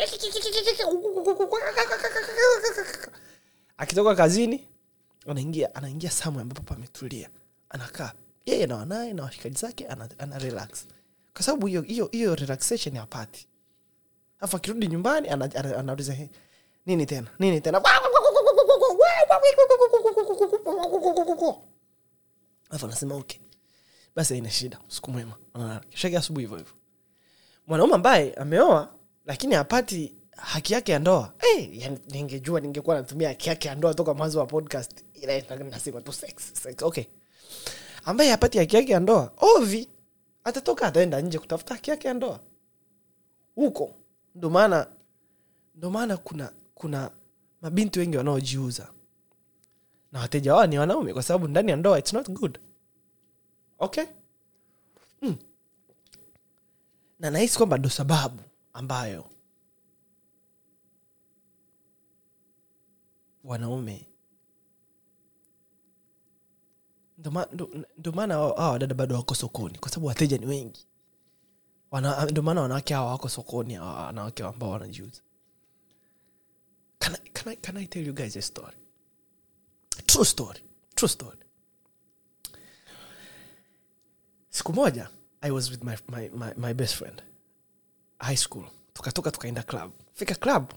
akitoka 3.76 4.14
kazini 4.14 4.68
anaingia 5.26 5.74
anaingia 5.74 6.10
samwe 6.10 6.42
ambapo 6.42 6.62
pametulia. 6.62 7.30
Anakaa 7.68 8.12
yeye 8.46 8.66
na 8.66 8.76
wanaye 8.76 9.12
na 9.12 9.22
washikaji 9.22 9.58
zake 9.58 9.86
ana, 9.86 10.08
ana 10.18 10.38
relax. 10.38 10.86
Kwa 11.34 11.42
sababu 11.42 11.66
hiyo 11.66 11.82
hiyo 11.82 12.08
hiyo 12.12 12.34
relaxation 12.34 12.96
alafu 14.38 14.56
akirudi 14.56 14.86
nyumbani 14.88 15.28
ana- 15.28 15.50
ana- 15.54 15.76
anauliza 15.78 16.16
nini 16.86 17.06
tena? 17.06 17.26
Nini 17.38 17.60
tena? 17.60 17.80
Afu 22.70 22.86
anasema 22.86 23.14
okay 23.14 23.40
basi 24.16 24.34
aina 24.34 24.50
shida 24.50 24.78
siku 24.88 25.10
mwema. 25.10 25.32
Shake 25.94 26.16
asubuhi 26.18 26.44
hivyo 26.46 26.58
hivyo. 26.58 26.72
Mwanaume 27.66 27.94
ambaye 27.94 28.34
ameoa 28.34 28.94
lakini 29.24 29.54
hapati 29.54 30.14
haki 30.36 30.72
yake 30.72 30.92
ya 30.92 30.98
ndoa. 30.98 31.32
Hey, 31.38 31.68
yani 31.80 31.98
ningejua 32.10 32.60
ningekuwa 32.60 32.96
natumia 32.96 33.28
haki 33.28 33.48
yake 33.48 33.68
ya 33.68 33.74
ndoa 33.74 33.94
toka 33.94 34.14
mwanzo 34.14 34.38
wa 34.38 34.46
podcast. 34.46 35.04
Nasema 35.70 36.00
tu 36.00 36.12
sex, 36.12 36.34
sex. 36.62 36.82
okay 36.82 37.04
ambaye 38.06 38.30
hapati 38.30 38.58
haki 38.58 38.76
yake 38.76 38.92
ya 38.92 39.00
ndoa 39.00 39.32
ovi 39.36 39.88
atatoka 40.44 40.86
ataenda 40.86 41.20
nje 41.20 41.38
kutafuta 41.38 41.74
haki 41.74 41.90
yake 41.90 42.08
ya 42.08 42.14
ndoa. 42.14 42.40
Huko. 43.54 43.94
Ndo 44.34 44.50
maana 44.50 44.86
ndo 45.74 45.90
maana 45.90 46.16
kuna 46.16 46.52
kuna 46.74 47.10
mabinti 47.62 47.98
wengi 47.98 48.16
wanaojiuza. 48.16 48.92
Na 50.12 50.20
wateja 50.20 50.54
wao 50.54 50.66
ni 50.66 50.78
wanaume 50.78 51.12
kwa 51.12 51.22
sababu 51.22 51.48
ndani 51.48 51.70
ya 51.70 51.76
ndoa 51.76 51.98
it's 51.98 52.12
not 52.12 52.30
good. 52.30 52.58
Okay? 53.78 54.04
Mm. 55.22 55.36
na 57.18 57.30
nahisi 57.30 57.56
kwamba 57.56 57.78
ndo 57.78 57.88
sababu 57.90 58.42
ambayo 58.72 59.24
wanaume 63.44 64.08
ndo 67.18 68.12
maana 68.14 68.34
hao 68.34 68.52
wadada 68.72 68.94
bado 68.94 69.14
wako 69.14 69.34
sokoni 69.34 69.78
kwa 69.78 69.88
sababu 69.90 70.06
wateja 70.06 70.38
ni 70.38 70.46
wengi. 70.46 70.86
Ndo 72.30 72.42
maana 72.42 72.60
wanawake 72.60 72.94
hawa 72.94 73.10
wako 73.10 73.28
sokoni 73.28 73.74
hawa 73.74 74.06
wanawake 74.06 74.42
ambao 74.42 74.70
wanajiuza. 74.70 75.20
Can 76.98 77.16
can, 77.32 77.56
can 77.56 77.76
I 77.76 77.86
tell 77.86 78.06
you 78.06 78.14
guys 78.14 78.36
a 78.36 78.42
story? 78.42 78.76
True 80.06 80.24
story 80.24 80.60
true 80.94 81.08
story. 81.08 81.38
Siku 84.50 84.72
moja 84.72 85.08
i 85.40 85.50
was 85.50 85.70
with 85.70 85.84
my, 85.84 85.96
my, 86.08 86.28
my, 86.28 86.52
my 86.56 86.74
best 86.74 86.94
friend 86.94 87.22
high 88.18 88.36
school. 88.36 88.64
Tukatoka 88.92 89.30
tukaenda 89.30 89.62
club. 89.62 89.92
Fika 90.14 90.34
club 90.34 90.72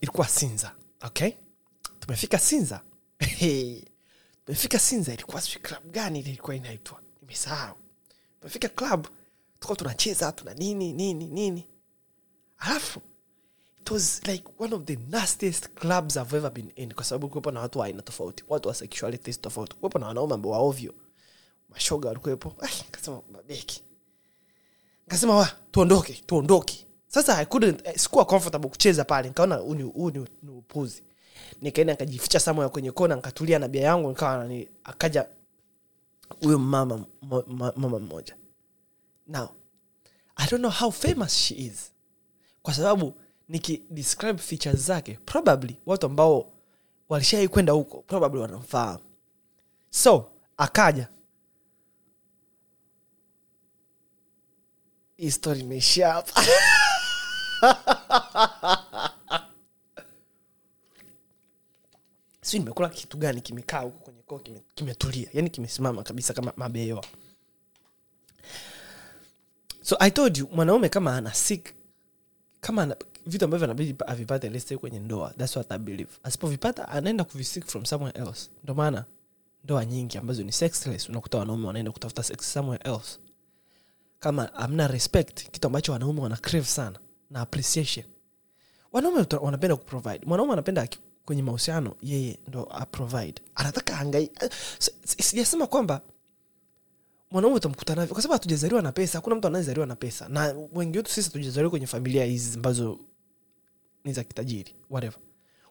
ilikuwa 0.00 0.28
sinza 0.28 0.74
okay? 1.02 1.32
Tumefika 2.00 2.38
sinza. 2.38 2.80
Hey. 3.20 3.82
Tumefika 4.50 4.78
sinza 4.78 5.12
ilikuwa 5.14 5.40
sijui 5.40 5.60
club 5.62 5.90
gani 5.90 6.20
ilikuwa 6.20 6.56
inaitwa? 6.56 7.00
Nimesahau. 7.20 7.76
Tumefika 8.40 8.68
club 8.68 9.06
tukuwa 9.60 9.76
tunacheza 9.76 10.32
tuna 10.32 10.54
nini 10.54 10.92
nini 10.92 11.26
nini. 11.26 11.66
Alafu 12.58 13.00
it 13.80 13.90
was 13.90 14.22
like 14.26 14.44
one 14.58 14.74
of 14.74 14.84
the 14.84 14.96
nastiest 15.08 15.68
clubs 15.68 16.16
i've 16.16 16.36
ever 16.36 16.50
been 16.50 16.72
in 16.76 16.94
kwa 16.94 17.04
sababu 17.04 17.28
kuwepo 17.28 17.50
na 17.50 17.60
watu 17.60 17.78
wa 17.78 17.86
aina 17.86 18.02
tofauti 18.02 18.44
watu 18.48 18.68
wa 18.68 18.74
sexualities 18.74 19.40
tofauti 19.40 19.76
kuwepo 19.76 19.98
na 19.98 20.06
wanaume 20.06 20.34
ambao 20.34 20.52
waovyo 20.52 20.94
mashoga 21.68 22.08
walikuwepo. 22.08 22.50
Kasema 22.90 23.22
mabeki 23.32 23.82
kasema 25.08 25.36
wa 25.36 25.48
tuondoke 25.70 26.22
tuondoke. 26.26 26.86
Sasa 27.08 27.38
I 27.38 27.46
couldn't, 27.46 27.86
eh, 27.86 27.96
sikuwa 27.96 28.24
comfortable 28.24 28.68
kucheza 28.70 29.04
pale. 29.04 29.28
Nikaona 29.28 29.56
huu 29.56 30.10
ni 30.10 30.50
upuzi 30.50 31.02
nikaenda 31.60 31.92
nikajificha 31.92 32.40
samoya 32.40 32.68
kwenye 32.68 32.90
kona 32.92 33.16
nikatulia 33.16 33.58
na 33.58 33.68
bia 33.68 33.82
yangu 33.82 34.08
nikawa 34.08 34.36
nani 34.38 34.68
akaja 34.84 35.28
huyo 36.42 36.58
mama 36.58 37.04
mama 37.76 37.98
mmoja. 37.98 38.36
Now 39.26 39.48
i 40.36 40.46
don't 40.50 40.60
know 40.60 40.70
how 40.70 40.90
famous 40.90 41.34
she 41.36 41.54
is. 41.54 41.92
Kwa 42.62 42.74
sababu 42.74 43.14
nikidescribe 43.48 44.38
features 44.38 44.76
zake 44.80 45.18
probably 45.26 45.80
watu 45.86 46.06
ambao 46.06 46.52
walishai 47.08 47.48
kwenda 47.48 47.72
huko 47.72 48.02
probably 48.02 48.40
wanamfahamu. 48.40 49.04
So 49.90 50.30
akaja. 50.56 51.08
Hii 55.16 55.30
story 55.30 55.60
imeishia 55.60 56.12
hapa 56.12 56.42
si 62.50 62.58
nimekula 62.58 62.88
kitu 62.88 63.16
gani 63.16 63.40
kimekaa 63.40 63.80
huko 63.80 63.98
kwenye 63.98 64.22
koo 64.22 64.38
kime- 64.38 64.62
kimetulia. 64.74 65.28
Yani 65.32 65.50
kimesimama 65.50 66.02
kabisa 66.02 66.34
kama 66.34 66.52
mabeyoa 66.56 67.04
so 69.82 69.96
i 70.00 70.10
told 70.10 70.36
you 70.36 70.48
mwanaume 70.52 70.88
kama 70.88 71.16
ana 71.16 71.34
sick 71.34 71.74
kama 72.60 72.82
ana, 72.82 72.96
vitu 73.26 73.44
ambavyo 73.44 73.64
anabidi 73.64 73.94
avipate 74.06 74.48
lese 74.48 74.76
kwenye 74.76 74.98
ndoa 75.00 75.30
thats 75.30 75.56
what 75.56 75.72
i 75.72 75.78
believe. 75.78 76.10
Asipovipata 76.22 76.88
anaenda 76.88 77.24
kuvisik 77.24 77.64
from 77.66 77.84
somewhere 77.84 78.18
else. 78.20 78.50
Ndo 78.64 78.74
maana 78.74 79.04
ndoa 79.64 79.84
nyingi 79.84 80.18
ambazo 80.18 80.42
ni 80.42 80.52
sexless 80.52 81.08
unakuta 81.08 81.38
wanaume 81.38 81.66
wanaenda 81.66 81.90
kutafuta 81.92 82.22
sex 82.22 82.52
somewhere 82.52 82.84
else. 82.90 83.18
Kama 84.20 84.54
amna 84.54 84.86
respect 84.88 85.50
kitu 85.50 85.66
ambacho 85.66 85.92
wanaume 85.92 86.20
wana 86.20 86.36
crave 86.36 86.66
sana 86.66 86.98
na 87.30 87.40
appreciation. 87.40 88.06
Wanaume 88.92 89.26
wanapenda 89.40 89.76
kuprovide 89.76 90.20
mwanaume 90.26 90.52
anapenda 90.52 90.88
kwenye 91.24 91.42
mahusiano 91.42 91.96
yeye 92.02 92.38
ndo 92.48 92.62
aprovide 92.70 93.42
anataka 93.54 93.98
angai 93.98 94.30
s- 94.78 94.90
s- 95.04 95.16
sijasema 95.28 95.66
kwamba 95.66 96.00
mwanaume 97.30 97.56
utamkuta 97.56 97.94
navyo 97.94 98.12
kwa 98.14 98.22
sababu 98.22 98.32
hatujazaliwa 98.32 98.82
na 98.82 98.92
pesa 98.92 99.18
hakuna 99.18 99.36
mtu 99.36 99.46
anayezaliwa 99.46 99.86
na 99.86 99.96
pesa. 99.96 100.28
Na 100.28 100.54
wengi 100.72 100.98
wetu 100.98 101.10
sisi 101.10 101.28
hatujazaliwa 101.28 101.70
kwenye 101.70 101.86
familia 101.86 102.24
hizi 102.24 102.56
ambazo 102.56 103.00
ni 104.04 104.12
za 104.12 104.24
kitajiri 104.24 104.74
whatever. 104.90 105.18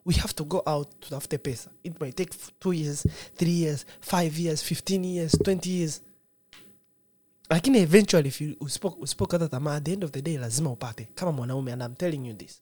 We 0.05 0.13
have 0.15 0.33
to 0.33 0.43
go 0.43 0.63
out 0.65 0.99
tutafute 0.99 1.37
pesa. 1.37 1.69
It 1.83 2.01
might 2.01 2.15
take 2.15 2.37
two 2.59 2.73
years 2.73 3.07
three 3.35 3.61
years 3.61 3.85
five 4.01 4.39
years 4.39 4.63
15 4.71 5.05
years 5.05 5.33
20 5.35 5.69
years. 5.69 6.01
Lakini 7.49 7.77
eventually 7.79 8.57
usipokata 8.59 9.45
usipo- 9.45 9.49
tamaa 9.49 9.75
at 9.75 9.83
the 9.83 9.93
end 9.93 10.03
of 10.03 10.11
the 10.11 10.21
day 10.21 10.37
lazima 10.37 10.71
upate. 10.71 11.09
Kama 11.15 11.31
mwanaume 11.31 11.73
and 11.73 11.81
I'm 11.81 11.95
telling 11.95 12.27
you 12.27 12.33
this 12.33 12.61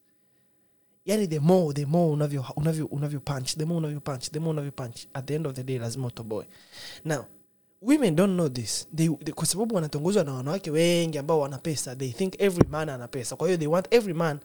yani 1.07 1.27
the 1.27 1.39
more 1.39 1.73
the 1.73 1.85
more 1.85 2.11
unavyo 2.13 2.45
unavyo 2.55 2.85
unavyo 2.85 3.19
punch 3.19 3.55
the 3.57 3.65
more 3.65 3.77
unavyo 3.77 3.99
punch 3.99 4.29
the 4.31 4.39
more 4.39 4.51
unavyo 4.51 4.71
punch. 4.71 5.07
At 5.13 5.25
the 5.25 5.35
end 5.35 5.47
of 5.47 5.53
the 5.53 5.63
day 5.63 5.79
lazima 5.79 6.07
utoboe. 6.07 6.45
Now 7.05 7.25
women 7.81 8.15
don't 8.15 8.33
know 8.33 8.49
this. 8.49 8.87
They, 8.95 9.07
they, 9.09 9.33
kwa 9.33 9.45
sababu 9.45 9.75
wanatongozwa 9.75 10.23
na 10.23 10.33
wanawake 10.33 10.71
wengi 10.71 11.17
ambao 11.17 11.39
wana 11.39 11.57
pesa. 11.57 11.95
They 11.95 12.11
think 12.11 12.41
every 12.41 12.67
man 12.69 12.89
ana 12.89 13.07
pesa. 13.07 13.35
Kwa 13.35 13.47
hiyo 13.47 13.57
they 13.57 13.67
want 13.67 13.87
every 13.91 14.13
man 14.13 14.39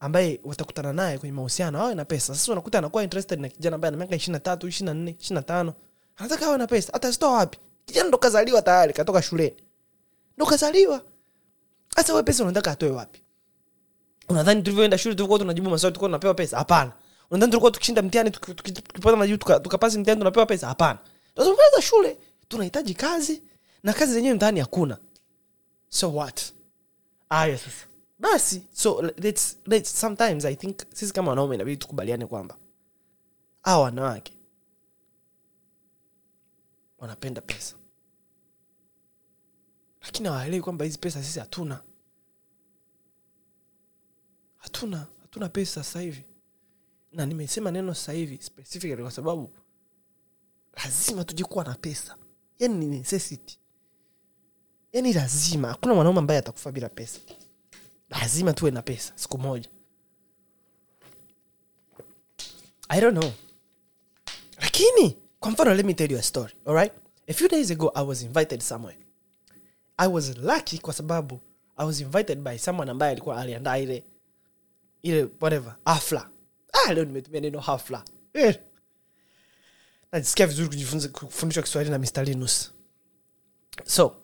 ambaye 0.00 0.40
watakutana 0.44 0.92
naye 0.92 1.18
kwenye 1.18 1.32
mahusiano 1.32 1.80
awe 1.82 1.94
na 1.94 2.04
pesa. 2.04 2.34
Sasa 2.34 2.52
unakuta 2.52 2.78
anakuwa 2.78 3.02
interested 3.02 3.40
na 3.40 3.48
kijana 3.48 3.74
ambaye 3.74 3.88
ana 3.88 3.96
miaka 3.96 4.16
ishiri 4.16 4.32
na 4.32 4.40
tatu 4.40 4.68
ishiri 4.68 4.86
na 4.86 4.94
nne 4.94 5.16
ishiri 5.20 5.34
na 5.34 5.42
tano. 5.42 5.74
Anataka 6.16 6.46
awe 6.46 6.58
na 6.58 6.66
pesa. 6.66 6.94
Atazitoa 6.94 7.32
wapi? 7.32 7.58
Kijana 7.86 8.08
ndo 8.08 8.18
kazaliwa 8.18 8.62
tayari 8.62 8.92
katoka 8.92 9.22
shuleni. 9.22 9.56
Ndo 10.36 10.46
kazaliwa. 10.46 11.02
Sasa 11.96 12.14
we 12.14 12.22
pesa 12.22 12.42
unataka 12.44 12.70
atoe 12.70 12.90
wapi 12.90 13.22
unadhani 14.28 14.62
tulivyoenda 14.62 14.98
shule 14.98 15.14
tulikuwa 15.14 15.38
tunajibu 15.38 15.70
maswali 15.70 15.92
tulikuwa 15.92 16.08
tunapewa 16.08 16.34
pesa? 16.34 16.58
Hapana. 16.58 16.92
Unadhani 17.30 17.50
tulikuwa 17.52 17.70
tukishinda 17.70 18.02
mtihani 18.02 18.30
tuki- 18.30 18.54
tuki- 18.54 18.72
tukipata 18.72 19.16
majibu 19.16 19.38
tukapasi 19.38 19.98
mtihani 19.98 20.20
tunapewa 20.20 20.46
pesa? 20.46 20.66
Hapana. 20.68 20.98
Tunazungumza 21.34 21.82
shule. 21.82 22.18
Tunahitaji 22.48 22.94
kazi 22.94 23.42
na 23.82 23.92
kazi 23.92 24.12
zenyewe 24.12 24.34
mtaani 24.34 24.60
hakuna. 24.60 24.98
So 25.88 26.14
what? 26.14 26.52
Aya 27.28 27.58
sasa. 27.58 27.86
Basi 28.18 28.62
so 28.72 29.02
let's, 29.16 29.58
let's, 29.66 30.00
sometimes 30.00 30.44
i 30.44 30.56
think 30.56 30.78
sisi 30.94 31.12
kama 31.12 31.30
wanaume 31.30 31.54
inabidi 31.54 31.76
tukubaliane 31.76 32.26
kwamba 32.26 32.56
a 33.62 33.78
wanawake 33.78 34.32
wanapenda 36.98 37.40
pesa. 37.40 37.74
Lakini 40.02 40.28
hawaelewi 40.28 40.62
kwamba 40.62 40.84
hizi 40.84 40.98
pesa 40.98 41.22
sisi 41.22 41.38
hatuna 41.38 41.80
hatuna 44.58 45.06
hatuna 45.22 45.48
pesa 45.48 45.74
sasa 45.84 46.00
hivi. 46.00 46.24
Na 47.12 47.26
nimesema 47.26 47.70
neno 47.70 47.94
sasa 47.94 48.12
hivi 48.12 48.38
specifically 48.42 49.02
kwa 49.02 49.10
sababu 49.10 49.50
lazima 50.84 51.24
tujikuwa 51.24 51.64
na 51.64 51.74
pesa. 51.74 52.16
Yani 52.58 52.74
ni 52.74 52.86
necessity. 52.98 53.58
Yani 54.92 55.12
lazima 55.12 55.68
hakuna 55.68 55.94
mwanaume 55.94 56.18
ambaye 56.18 56.38
atakufa 56.40 56.72
bila 56.72 56.88
pesa. 56.88 57.20
Lazima 58.10 58.52
tuwe 58.52 58.70
na 58.70 58.82
pesa 58.82 59.12
siku 59.16 59.38
moja. 59.38 59.68
I 62.88 63.00
don't 63.00 63.18
know. 63.18 63.32
Lakini 64.60 65.16
kwa 65.40 65.50
mfano 65.50 65.74
let 65.74 65.86
me 65.86 65.94
tell 65.94 66.12
you 66.12 66.18
a 66.18 66.22
story 66.22 66.54
alright? 66.66 66.92
A 67.28 67.32
few 67.32 67.48
days 67.48 67.70
ago 67.70 67.92
i 67.94 68.06
was 68.06 68.22
invited 68.22 68.60
somewhere. 68.62 68.98
I 69.96 70.08
was 70.08 70.36
lucky 70.36 70.78
kwa 70.78 70.92
sababu 70.94 71.40
i 71.76 71.86
was 71.86 72.00
invited 72.00 72.38
by 72.40 72.58
someone 72.58 72.90
ambaye 72.90 73.12
alikuwa 73.12 73.40
aliandaa 73.40 73.78
ile 73.78 74.04
ile 75.02 75.28
whatever 75.40 75.76
hafla. 75.84 76.30
Ah, 76.72 76.92
leo 76.92 77.04
nimetumia 77.04 77.40
neno 77.40 77.60
hafla. 77.60 78.04
Eh. 78.32 78.58
najisikia 80.12 80.46
vizuri 80.46 81.08
kufundishwa 81.12 81.62
kiswahili 81.62 81.90
na 81.90 81.98
mr 81.98 82.24
linus. 82.24 82.72
So 83.84 84.16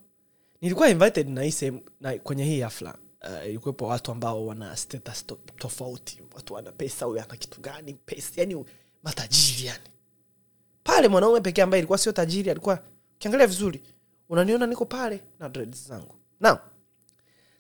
nilikuwa 0.61 0.89
invited 0.89 1.29
na 1.29 1.43
hii 1.43 1.53
sehemu 1.53 1.83
kwenye 2.23 2.45
hii 2.45 2.61
hafla 2.61 2.99
uh, 3.65 3.83
watu 3.83 4.13
ambao 4.13 4.47
wana 4.47 4.77
status 4.77 5.27
to, 5.27 5.39
tofauti. 5.59 6.23
Watu 6.35 6.55
wana 6.55 6.73
pesa 6.73 7.07
huyu 7.07 7.21
ana 7.21 7.37
kitu 7.37 7.61
gani 7.61 7.95
pesa 7.95 8.33
yani 8.37 8.65
matajiri 9.03 9.67
yani. 9.67 9.85
Pale 10.85 11.09
mwanaume 11.09 11.41
pekee 11.41 11.63
ambaye 11.63 11.79
ilikuwa 11.81 11.99
sio 11.99 12.13
tajiri 12.13 12.51
alikuwa 12.51 12.83
ukiangalia 13.17 13.47
vizuri 13.47 13.83
unaniona 14.29 14.67
niko 14.67 14.85
pale 14.85 15.21
na 15.39 15.49
dreads 15.49 15.89
zangu. 15.89 16.15
Now 16.41 16.57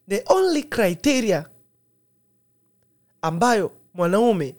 the 0.09 0.23
only 0.27 0.63
criteria 0.63 1.49
ambayo 3.25 3.73
mwanaume 3.95 4.55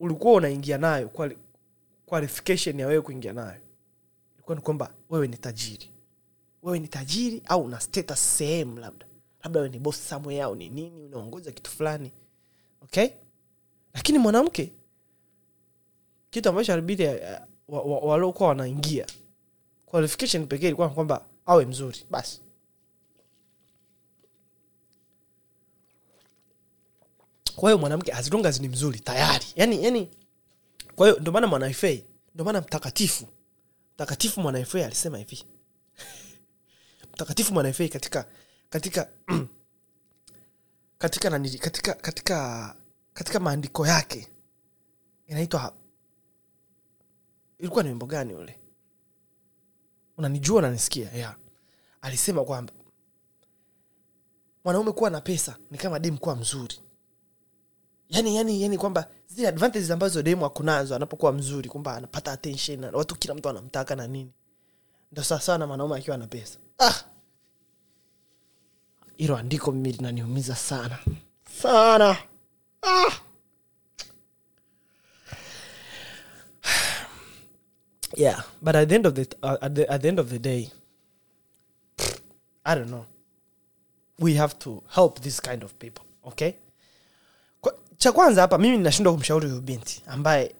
ulikuwa 0.00 0.34
unaingia 0.34 0.78
nayo 0.78 1.08
quali- 1.08 1.38
qualification 2.06 2.80
ya 2.80 2.86
wewe 2.86 3.00
kuingia 3.00 3.32
nayo. 3.32 3.60
Ilikuwa 4.34 4.56
ni 4.56 4.62
kwamba 4.62 4.94
wewe 5.10 5.28
ni 5.28 5.36
tajiri. 5.36 5.90
Wewe 6.62 6.78
ni 6.78 6.88
tajiri 6.88 7.42
au 7.46 7.64
una 7.64 7.80
status 7.80 8.36
sehemu 8.38 8.78
labda. 8.78 9.06
Labda 9.44 9.60
wewe 9.60 9.70
ni 9.72 9.78
boss 9.78 10.08
somewhere 10.08 10.42
au 10.42 10.54
ni 10.54 10.68
nini 10.68 11.04
unaongoza 11.04 11.52
kitu 11.52 11.70
fulani. 11.70 12.12
Okay? 12.82 13.08
Lakini 13.94 14.18
mwanamke 14.18 14.72
kitu 16.30 16.48
ambacho 16.48 16.72
alibidi 16.72 17.02
eh, 17.02 17.40
wa- 17.68 17.82
wa- 17.82 17.98
waliokuwa 18.00 18.48
wanaingia 18.48 19.06
qualification 19.86 20.46
pekee 20.46 20.66
ilikuwa 20.66 20.88
kwamba 20.90 21.26
awe 21.46 21.66
mzuri. 21.66 22.06
Basi 22.10 22.40
kwa 27.56 27.70
hiyo 27.70 27.78
mwanamke 27.78 28.12
as 28.12 28.60
ni 28.60 28.68
mzuri 28.68 29.00
tayari. 29.00 29.46
Yani 29.56 29.84
yani 29.84 30.10
kwa 30.96 31.06
hiyo 31.06 31.20
ndio 31.20 31.32
maana 31.32 31.46
mwanaifei 31.46 32.06
ndio 32.34 32.44
maana 32.44 32.60
mtakatifu 32.60 33.26
mtakatifu 33.94 34.40
mwanaifei 34.40 34.82
alisema 34.84 35.18
hivi. 35.18 35.44
Mtakatifu 37.12 37.54
mwanaifei 37.54 37.88
katika 37.88 38.26
katika 38.70 39.08
katika 40.98 41.30
nanili 41.30 41.58
katika 41.58 41.94
katika 41.94 42.76
katika 43.14 43.40
maandiko 43.40 43.86
yake 43.86 44.28
inaitwa 45.26 45.74
ilikuwa 47.58 47.82
ni 47.82 47.88
wimbo 47.88 48.06
gani 48.06 48.34
ule? 48.34 48.58
Unanijua 50.16 50.58
unanisikia? 50.58 51.12
Yeah. 51.12 51.36
alisema 52.00 52.44
kwamba 52.44 52.72
mwanaume 54.64 54.92
kuwa 54.92 55.10
na 55.10 55.20
pesa 55.20 55.56
ni 55.70 55.78
kama 55.78 55.98
demu 55.98 56.18
kuwa 56.18 56.36
mzuri 56.36 56.80
yani 58.10 58.36
yani 58.36 58.62
yani 58.62 58.78
kwamba 58.78 59.08
zile 59.28 59.48
advantages 59.48 59.90
ambazo 59.90 60.22
demu 60.22 60.46
akunazo 60.46 60.96
anapokuwa 60.96 61.32
mzuri 61.32 61.68
kwamba 61.68 61.96
anapata 61.96 62.32
attention 62.32 62.84
watu 62.94 63.16
kila 63.16 63.34
mtu 63.34 63.48
anamtaka 63.48 63.96
na 63.96 64.06
nini. 64.06 64.32
Ndo 65.12 65.22
sawasawa 65.22 65.58
na 65.58 65.66
mwanaume 65.66 65.96
akiwa 65.96 66.16
na 66.16 66.26
pesa. 66.26 66.58
Ah! 66.78 66.94
Hilo 69.16 69.36
andiko 69.36 69.72
mimi 69.72 69.92
linaniumiza 69.92 70.56
sana. 70.56 70.98
Sana. 71.62 72.16
Ah! 72.82 73.12
yeah 78.16 78.44
but 78.62 78.74
at 78.76 78.88
the 78.88 78.94
end 78.94 79.06
of 79.06 79.14
the, 79.14 79.26
uh, 79.42 79.56
at 79.60 79.74
the, 79.74 79.86
at 79.86 80.02
the 80.02 80.08
end 80.08 80.20
of 80.20 80.28
the 80.30 80.38
day 80.38 80.70
i 82.64 82.74
don't 82.74 82.88
know. 82.88 83.04
We 84.18 84.34
have 84.34 84.58
to 84.58 84.82
help 84.88 85.20
this 85.20 85.40
kind 85.40 85.62
of 85.62 85.78
people 85.78 86.04
okay 86.24 86.56
cha 87.96 88.12
kwanza 88.12 88.40
hapa 88.40 88.58
mimi 88.58 88.76
ninashindwa 88.76 89.12
kumshauri 89.12 89.48
huyu 89.48 89.60
binti 89.60 90.02
ambaye 90.06 90.54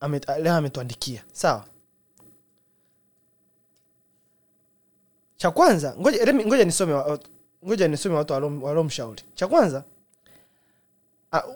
amet, 0.00 0.28
leo 0.28 0.54
ametuandikia. 0.54 1.24
Sawa? 1.32 1.64
Cha 5.36 5.50
kwanza 5.50 5.94
ngoja 6.00 6.34
ngoja 6.34 6.64
nisome 6.64 6.92
wa- 6.92 7.18
ngoja 7.66 7.88
nisome 7.88 8.14
watu 8.14 8.32
walomshauri. 8.64 9.22
Cha 9.34 9.46
kwanza 9.48 9.84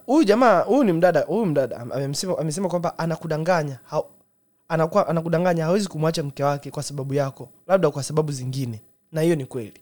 huyu 0.06 0.24
jamaa 0.24 0.60
huyu 0.60 0.84
ni 0.84 0.92
mdada 0.92 1.20
huyu 1.20 1.46
mdada 1.46 1.76
amesema 2.38 2.68
kwamba 2.68 2.98
anakudanganya 2.98 3.78
ha, 3.84 4.02
anakuwa 4.68 5.08
anakudanganya 5.08 5.64
hawezi 5.64 5.88
kumwacha 5.88 6.22
mke 6.22 6.44
wake 6.44 6.70
kwa 6.70 6.82
sababu 6.82 7.14
yako 7.14 7.48
labda 7.66 7.90
kwa 7.90 8.02
sababu 8.02 8.32
zingine. 8.32 8.82
Na 9.12 9.20
hiyo 9.20 9.36
ni 9.36 9.44
kweli. 9.46 9.80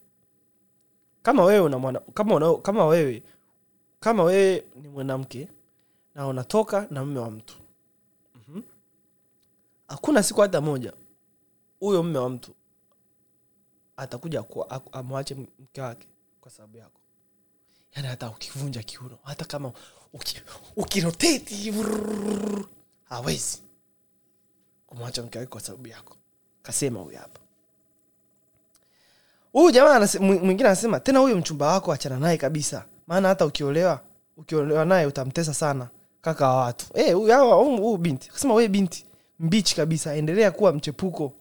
Kama 1.22 1.44
wewe 1.44 1.60
una 1.60 2.00
kama 2.14 2.34
una, 2.34 2.54
kama 2.54 2.86
wewe 2.86 3.22
kama 4.04 4.22
wewe 4.24 4.64
ni 4.82 4.88
mwanamke 4.88 5.48
na 6.14 6.26
unatoka 6.26 6.86
na 6.90 7.04
mme 7.04 7.18
wa 7.20 7.30
mtu 7.30 7.54
mm-hmm. 8.34 8.62
hakuna 9.88 10.22
siku 10.22 10.40
hata 10.40 10.60
moja 10.60 10.92
huyo 11.80 12.02
mme 12.02 12.18
wa 12.18 12.30
mtu 12.30 12.54
atakuja 13.96 14.44
amwache 14.92 15.34
mke 15.34 15.80
wake 15.80 16.08
kwa 16.40 16.50
sababu 16.50 16.76
yako 16.78 17.00
yani 17.94 18.08
hata 18.08 18.30
ukivunja 18.30 18.82
kiuno 18.82 19.18
hata 19.22 19.44
kama 19.44 19.72
uki- 20.12 20.42
ukiroteti 20.76 21.74
hawezi 23.04 23.62
kumwacha 24.86 25.22
mke 25.22 25.38
wake 25.38 25.50
kwa 25.50 25.60
sababu 25.60 25.88
yako 25.88 26.16
kasema 26.62 27.00
huyu 27.00 27.18
hapa 27.18 27.40
huyu 29.52 29.70
jamaa 29.70 30.08
mwingine 30.20 30.68
anasema 30.68 31.00
tena 31.00 31.18
huyo 31.18 31.36
mchumba 31.36 31.66
wako 31.66 31.92
achana 31.92 32.18
naye 32.18 32.36
kabisa 32.38 32.86
maana 33.06 33.28
hata 33.28 33.46
ukiolewa 33.46 34.00
ukiolewa 34.36 34.84
naye 34.84 35.06
utamtesa 35.06 35.54
sana 35.54 35.88
kaka 36.20 36.48
wa 36.48 36.56
watu. 36.56 36.86
Hey, 36.94 37.12
huyu 37.12 37.96
binti. 37.96 38.30
Kasema 38.30 38.54
we 38.54 38.68
binti 38.68 39.06
mbichi 39.38 39.76
kabisa 39.76 40.14
endelea 40.14 40.50
kuwa 40.50 40.72
mchepuko. 40.72 41.32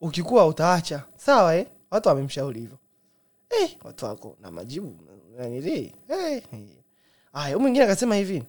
Ukikuwa 0.00 0.46
utaacha. 0.46 1.02
Sawa 1.16 1.56
eh? 1.56 1.66
watu 1.90 2.08
wamemshauri 2.08 2.60
hivyo. 2.60 2.78
Hey, 3.48 3.68
watu 3.84 4.04
wako 4.04 4.36
na 4.40 4.50
majibu 4.50 4.96
nanili 5.38 5.94
eh, 6.08 6.42
eh. 7.48 7.60
mwingine 7.60 7.84
akasema 7.84 8.14
hivi. 8.16 8.42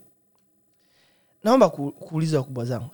Naomba 1.44 1.70
kuuliza 1.70 2.38
wakubwa 2.38 2.66
zangu. 2.66 2.90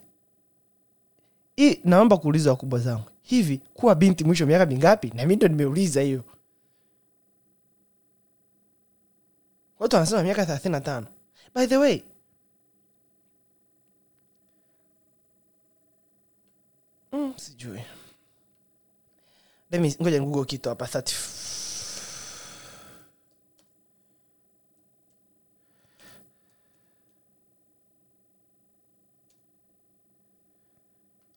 Naomba 1.84 2.18
kuuliza 2.18 2.50
wakubwa 2.50 2.80
zangu. 2.80 3.04
Hivi 3.22 3.62
kuwa 3.74 3.96
binti 3.96 4.24
mwisho 4.24 4.46
miaka 4.46 4.66
mingapi? 4.66 5.12
Na 5.16 5.26
mi 5.26 5.36
ndo 5.36 5.48
nimeuliza 5.48 6.02
hiyo 6.02 6.24
watu 9.80 9.96
wanasema 9.96 10.24
miaka 10.24 10.46
thelathini 10.46 10.72
na 10.72 10.82
tano 10.82 11.08
by 11.56 11.68
the 11.68 11.78
way 11.78 12.02
mm, 17.12 17.34
sijui 17.38 17.82
ngoja 20.02 20.20
google 20.20 20.46
kitu 20.46 20.70
hapa 20.70 20.86
30 20.86 21.16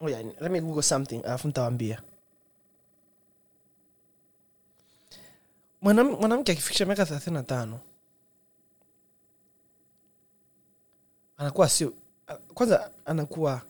ngoja 0.03 0.19
yeah, 0.19 0.33
let 0.41 0.51
me 0.51 0.61
google 0.61 0.83
something 0.83 1.21
alafu 1.25 1.47
nitawambia 1.49 2.03
mwanamke 5.81 6.53
akifikisha 6.53 6.87
miaka 6.87 7.07
thelathini 7.07 7.35
na 7.37 7.43
tano 7.43 7.81
anakuwa 11.43 11.69
sio 11.69 11.93
kwanza 12.55 12.91
anakuwa 13.05 13.63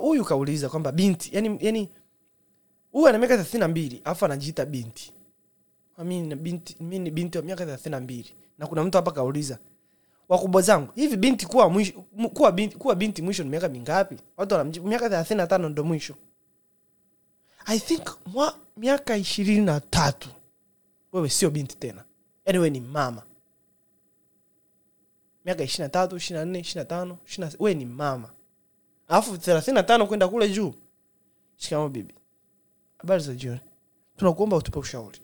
huyu 0.00 0.24
kauliza 0.24 0.68
kwamba 0.68 0.92
binti 0.92 1.30
yani 1.32 1.58
yani 1.60 1.88
huyu 2.92 3.08
ana 3.08 3.18
miaka 3.18 3.34
thelathini 3.34 3.60
na 3.60 3.68
mbili 3.68 4.00
alafu 4.04 4.24
anajiita 4.24 4.66
binti. 4.66 5.12
Mi 5.98 6.20
ni 6.20 6.34
binti 6.36 6.74
binti 7.10 7.38
wa 7.38 7.44
miaka 7.44 7.64
thelathini 7.64 7.90
na 7.90 8.00
mbili. 8.00 8.34
Na 8.58 8.66
kuna 8.66 8.84
mtu 8.84 8.98
hapa 8.98 9.12
kauliza 9.12 9.58
wakubwa 10.28 10.62
zangu 10.62 10.92
hivi 10.94 11.16
binti 11.16 11.46
kuwa 11.46 11.68
mwisho 11.68 12.04
kuwa 12.34 12.52
binti, 12.52 12.76
kuwa 12.76 12.94
binti 12.94 13.22
mwisho 13.22 13.42
ni 13.44 13.50
miaka 13.50 13.68
mingapi? 13.68 14.16
Watu 14.36 14.54
wana 14.54 14.80
miaka 14.80 15.08
thelathini 15.08 15.38
na 15.38 15.46
tano 15.46 15.68
ndo 15.68 15.84
mwisho. 15.84 16.14
I 17.64 17.78
think 17.78 18.08
mwa, 18.26 18.54
miaka 18.76 19.16
ishirini 19.16 19.64
na 19.64 19.80
tatu 19.80 20.28
wewe 21.12 21.28
sio 21.30 21.50
binti 21.50 21.76
tena. 21.76 22.04
Yani 22.46 22.58
wewe 22.58 22.70
ni 22.70 22.80
mama 22.80 23.22
miaka 25.44 25.62
ishiri 25.64 25.82
na 25.82 25.88
tatu 25.88 26.16
ishiri 26.16 26.38
na 26.38 26.44
nne 26.44 26.58
ishiri 26.58 26.78
na 26.78 26.84
tano 26.84 27.18
we 27.58 27.74
ni 27.74 27.84
mama. 27.84 28.30
Alafu 29.08 29.38
thelathini 29.38 29.74
na 29.74 29.82
tano 29.82 30.06
kwenda 30.06 30.28
kule 30.28 30.48
juu. 30.48 30.74
Shikamo 31.56 31.88
bibi 31.88 32.14
habari 32.98 33.22
za 33.22 33.34
jioni? 33.34 33.60
Tunakuomba 34.16 34.56
utupe 34.56 34.78
ushauri. 34.78 35.20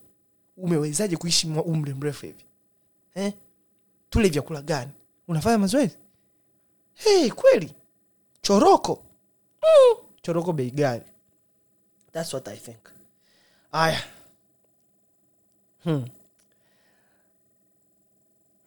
Umewezaje 0.57 1.17
kuishi 1.17 1.47
umri 1.47 1.95
mrefu 1.95 2.27
hivi? 2.27 2.45
Eh? 3.15 3.33
tule 4.11 4.29
vyakula 4.29 4.63
gani? 4.63 4.91
Unafanya 5.29 5.59
mazoezi? 5.59 5.97
Hey, 6.95 7.31
kweli. 7.31 7.75
Choroko. 8.43 9.05
Mm. 9.63 9.97
choroko 10.23 10.53
bei 10.53 10.71
gani? 10.71 11.05
Thats 12.13 12.33
what 12.35 12.49
i 12.49 12.57
think. 12.57 12.91
Aya. 13.73 14.03
Hmm. 15.85 16.05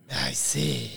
I 0.09 0.33
see 0.33 0.91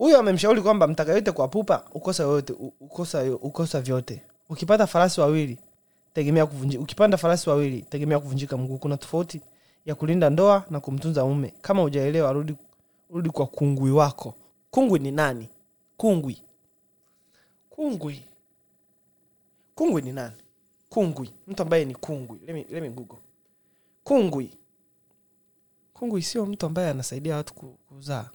huyo 0.00 0.18
amemshauri 0.18 0.62
kwamba 0.62 0.86
mtaka 0.86 1.12
yote 1.12 1.32
kwa 1.32 1.48
pupa 1.48 1.84
ukosa 1.94 2.22
yote 2.22 2.52
ukosa, 2.80 3.24
ukosa 3.34 3.80
vyote. 3.80 4.22
Ukipata 4.48 4.86
farasi 4.86 5.20
wawili 5.20 5.58
tegemea 6.14 6.46
kuvunjika 6.46 6.82
ukipanda 6.82 7.16
farasi 7.18 7.50
wawili 7.50 7.82
tegemea 7.82 8.20
kuvunjika 8.20 8.56
mguu. 8.56 8.78
Kuna 8.78 8.96
tofauti 8.96 9.40
ya 9.86 9.94
kulinda 9.94 10.30
ndoa 10.30 10.64
na 10.70 10.80
kumtunza 10.80 11.24
mume. 11.24 11.54
Kama 11.60 11.82
ujaelewa 11.82 12.32
rudi 12.32 12.54
rudi 13.10 13.30
kwa 13.30 13.46
kungwi 13.46 13.90
wako. 13.90 14.34
Kungwi 14.70 14.98
ni 14.98 15.10
nani? 15.10 15.48
Kungwi. 15.96 16.42
Kungwi. 17.70 18.22
Kungwi 19.74 20.02
ni 20.02 20.12
nani? 20.12 20.34
Kungwi. 20.88 21.30
Mtu 21.46 21.62
ambaye 21.62 21.84
ni 21.84 21.94
kungwi. 21.94 22.38
Let 22.46 22.70
me, 22.82 22.92
kungwi. 24.04 24.50
Kungwi 25.94 26.22
sio 26.22 26.46
mtu 26.46 26.66
ambaye 26.66 26.90
anasaidia 26.90 27.36
watu 27.36 27.54
ku- 27.54 27.78
kuzaa 27.88 28.30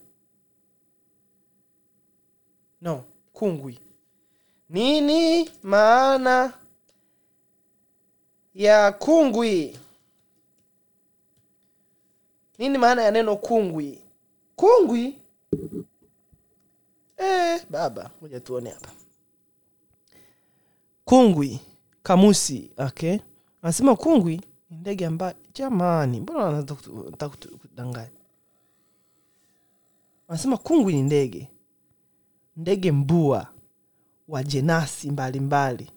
no 2.81 3.03
kungwi. 3.33 3.79
Nini 4.69 5.49
maana 5.63 6.53
ya 8.53 8.91
kungwi? 8.91 9.77
Nini 12.57 12.77
maana 12.77 13.01
ya 13.01 13.11
neno 13.11 13.35
kungwi? 13.35 14.01
Kungwi? 14.55 15.21
E, 17.17 17.59
baba 17.69 18.11
moja 18.21 18.39
tuone 18.39 18.69
hapa. 18.69 18.89
Kungwi 21.05 21.59
kamusi 22.03 22.71
okay? 22.77 23.17
Anasema 23.61 23.95
kungwi 23.95 24.41
ni 24.69 24.77
ndege 24.77 25.05
ambayo 25.05 25.35
jamani 25.53 26.19
mbona 26.19 26.39
wanataka 26.43 27.27
kutu- 27.29 27.57
kudanganya? 27.57 28.11
Anasema 30.27 30.57
kungwi 30.57 30.93
ni 30.93 31.01
ndege 31.01 31.49
ndege 32.55 32.91
mbua 32.91 33.53
wa 34.27 34.43
jenasi 34.43 35.11
mbalimbali. 35.11 35.91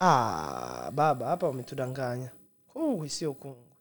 Ah, 0.00 0.90
baba 0.94 1.26
hapa 1.26 1.46
wametudanganya 1.46 2.30
kungwi 2.72 3.08
sio 3.08 3.34
kungwi. 3.34 3.72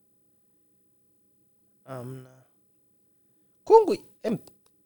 Amna. 1.86 2.30
Kungwi 3.63 4.06
em, 4.23 4.38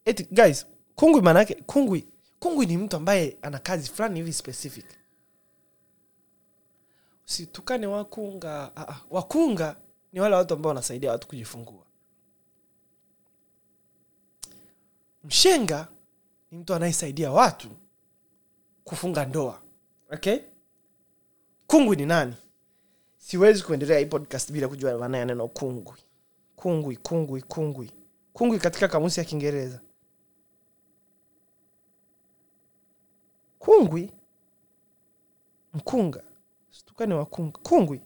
eti, 0.06 0.24
guys 0.24 0.66
kungwi 0.96 1.22
maana 1.22 1.46
kungwi 1.46 2.08
kungwi 2.40 2.66
ni 2.66 2.78
mtu 2.78 2.96
ambaye 2.96 3.38
ana 3.42 3.60
kazi 3.60 3.90
fulani 3.90 4.20
hivi 4.20 4.34
specific. 4.34 4.86
Usitukane 7.28 7.88
wakunga 7.88 8.72
ah, 8.76 8.88
ah, 8.90 9.02
wakunga 9.10 9.76
ni 10.14 10.20
wale 10.20 10.36
watu 10.36 10.54
ambao 10.54 10.68
wanasaidia 10.70 11.12
watu 11.12 11.28
kujifungua. 11.28 11.86
Mshenga 15.24 15.88
ni 16.56 16.62
mtu 16.62 16.74
anayesaidia 16.74 17.32
watu 17.32 17.70
kufunga 18.84 19.26
ndoa 19.26 19.62
okay? 20.12 20.38
Kungwi 21.68 21.96
ni 21.96 22.06
nani? 22.06 22.36
Siwezi 23.18 23.64
kuendelea 23.64 24.00
hii 24.00 24.06
podcast 24.06 24.52
bila 24.52 24.68
kujua 24.68 24.98
maana 24.98 25.18
ya 25.18 25.26
neno 25.26 25.48
kungwi. 25.48 25.98
Kungwi 26.56 26.98
kungwi 26.98 27.42
kungwi. 27.42 27.92
Kungwi 28.34 28.60
katika 28.60 28.88
kamusi 28.88 29.20
ya 29.20 29.26
kiingereza. 29.26 29.82
Kungwi 33.60 34.12
mkunga. 35.74 36.24
Stukani 36.72 37.14
wakunga 37.14 37.58
kungwi. 37.58 38.02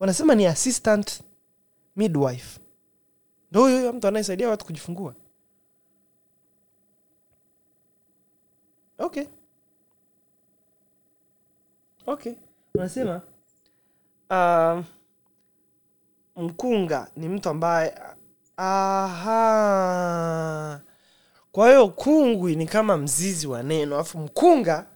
Wanasema 0.00 0.34
ni 0.34 0.46
assistant 0.46 1.22
midwife. 1.96 2.60
Ndo 3.50 3.60
huyo 3.62 3.92
mtu 3.92 4.08
anayesaidia 4.08 4.48
watu 4.48 4.64
kujifungua 4.66 5.14
okay 9.02 9.26
okay 12.06 12.34
unasema? 12.74 13.20
Um, 14.30 14.84
mkunga 16.36 17.10
ni 17.16 17.28
mtu 17.28 17.48
ambaye 17.48 17.98
aha. 18.56 19.20
Kwa 21.52 21.68
hiyo 21.68 21.88
kungwi 21.88 22.56
ni 22.56 22.66
kama 22.66 22.96
mzizi 22.96 23.46
wa 23.46 23.62
neno 23.62 23.94
alafu 23.94 24.18
mkunga 24.18 24.86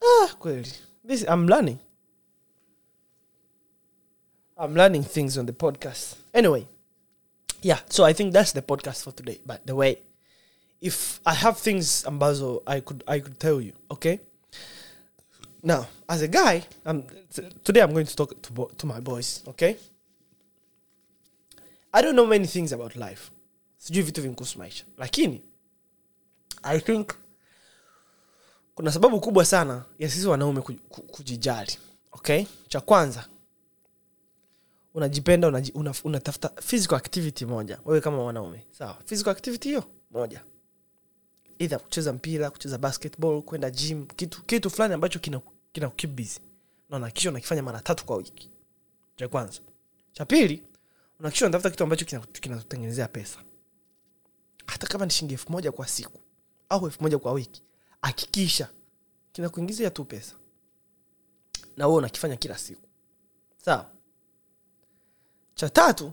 ah, 0.00 0.28
kweli. 0.34 0.72
This, 1.06 1.22
I'm 1.22 1.48
learning. 1.48 1.78
I'm 4.64 4.76
learning 4.76 5.04
things 5.04 5.36
on 5.36 5.46
the 5.46 5.52
podcast. 5.52 6.16
Anyway 6.32 6.66
yeah 7.62 7.80
so 7.88 8.04
I 8.04 8.14
think 8.14 8.32
that's 8.32 8.52
the 8.52 8.62
podcast 8.62 9.04
for 9.04 9.12
today 9.12 9.40
but 9.44 9.64
the 9.66 9.72
way 9.72 10.02
if 10.80 11.20
i 11.24 11.34
have 11.36 11.60
things 11.60 12.06
ambazo 12.06 12.62
i 12.66 12.80
could, 12.80 13.02
I 13.06 13.20
could 13.20 13.38
tell 13.38 13.60
you 13.66 13.72
okay? 13.90 14.18
Now 15.62 15.84
as 16.08 16.22
a 16.22 16.26
guy 16.28 16.62
I'm, 16.86 17.02
today 17.62 17.82
i'm 17.82 17.92
going 17.92 18.04
to 18.06 18.14
talk 18.16 18.42
to, 18.42 18.70
to 18.76 18.86
my 18.86 19.00
boys 19.00 19.42
okay? 19.46 19.76
I 21.92 22.02
don't 22.02 22.14
know 22.14 22.26
many 22.26 22.46
things 22.46 22.72
about 22.72 22.96
life. 22.96 23.30
Sijui 23.78 24.02
vitu 24.02 24.22
vinkuhusu 24.22 24.58
maisha. 24.58 24.84
Lakini 24.98 25.42
i 26.62 26.80
think 26.80 27.10
kuna 28.74 28.92
sababu 28.92 29.20
kubwa 29.20 29.44
sana 29.44 29.84
ya 29.98 30.08
sisi 30.10 30.26
wanaume 30.26 30.60
ku- 30.60 30.74
ku- 30.88 31.02
kujijali 31.02 31.78
okay? 32.12 32.44
Cha 32.68 32.80
kwanza 32.80 33.28
unajipenda 34.94 35.48
unaji, 35.48 35.72
una, 35.72 35.94
unatafuta 36.04 36.48
physical 36.48 36.96
activity 36.96 37.46
moja. 37.46 37.78
Wewe 37.84 38.00
kama 38.00 38.16
mwanaume 38.16 38.66
sawa? 38.70 38.98
Physical 39.04 39.30
activity 39.30 39.68
hiyo 39.68 39.84
moja 40.10 40.44
either 41.60 41.80
kucheza 41.80 42.12
mpira 42.12 42.50
kucheza 42.50 42.78
basketball 42.78 43.42
kwenda 43.42 43.70
gym 43.70 44.06
kitu 44.06 44.42
kitu 44.44 44.70
fulani 44.70 44.94
ambacho 44.94 45.18
kina 45.18 45.40
kina 45.72 45.90
keep 45.90 46.10
busy. 46.16 46.40
Na 46.88 46.96
unahakikisha 46.96 47.30
unakifanya 47.30 47.62
mara 47.62 47.80
tatu 47.80 48.04
kwa 48.04 48.16
wiki. 48.16 48.50
Cha 49.16 49.28
kwanza. 49.28 49.60
Cha 50.12 50.24
pili 50.24 50.62
unahakikisha 51.18 51.46
unatafuta 51.46 51.70
kitu 51.70 51.84
ambacho 51.84 52.04
kina- 52.04 52.26
kinakutengenezea 52.40 53.08
pesa. 53.08 53.38
Hata 54.66 54.86
kama 54.86 55.04
ni 55.04 55.10
shilingi 55.10 55.34
elfu 55.34 55.52
moja 55.52 55.72
kwa 55.72 55.88
siku 55.88 56.20
au 56.68 56.84
elfu 56.86 57.02
moja 57.02 57.18
kwa 57.18 57.32
wiki 57.32 57.62
hakikisha 58.02 58.68
kinakuingizia 59.32 59.90
tu 59.90 60.04
pesa. 60.04 60.34
Na 61.76 61.86
wewe 61.86 61.98
unakifanya 61.98 62.36
kila 62.36 62.58
siku. 62.58 62.88
Sawa. 63.56 63.90
Cha 65.54 65.68
tatu 65.70 66.12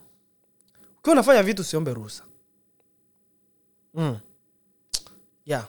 ukiwa 0.99 1.13
unafanya 1.13 1.43
vitu 1.43 1.61
usiombe 1.61 1.93
ruhusa. 1.93 2.23
Mm. 3.93 4.19
Yeah. 5.47 5.67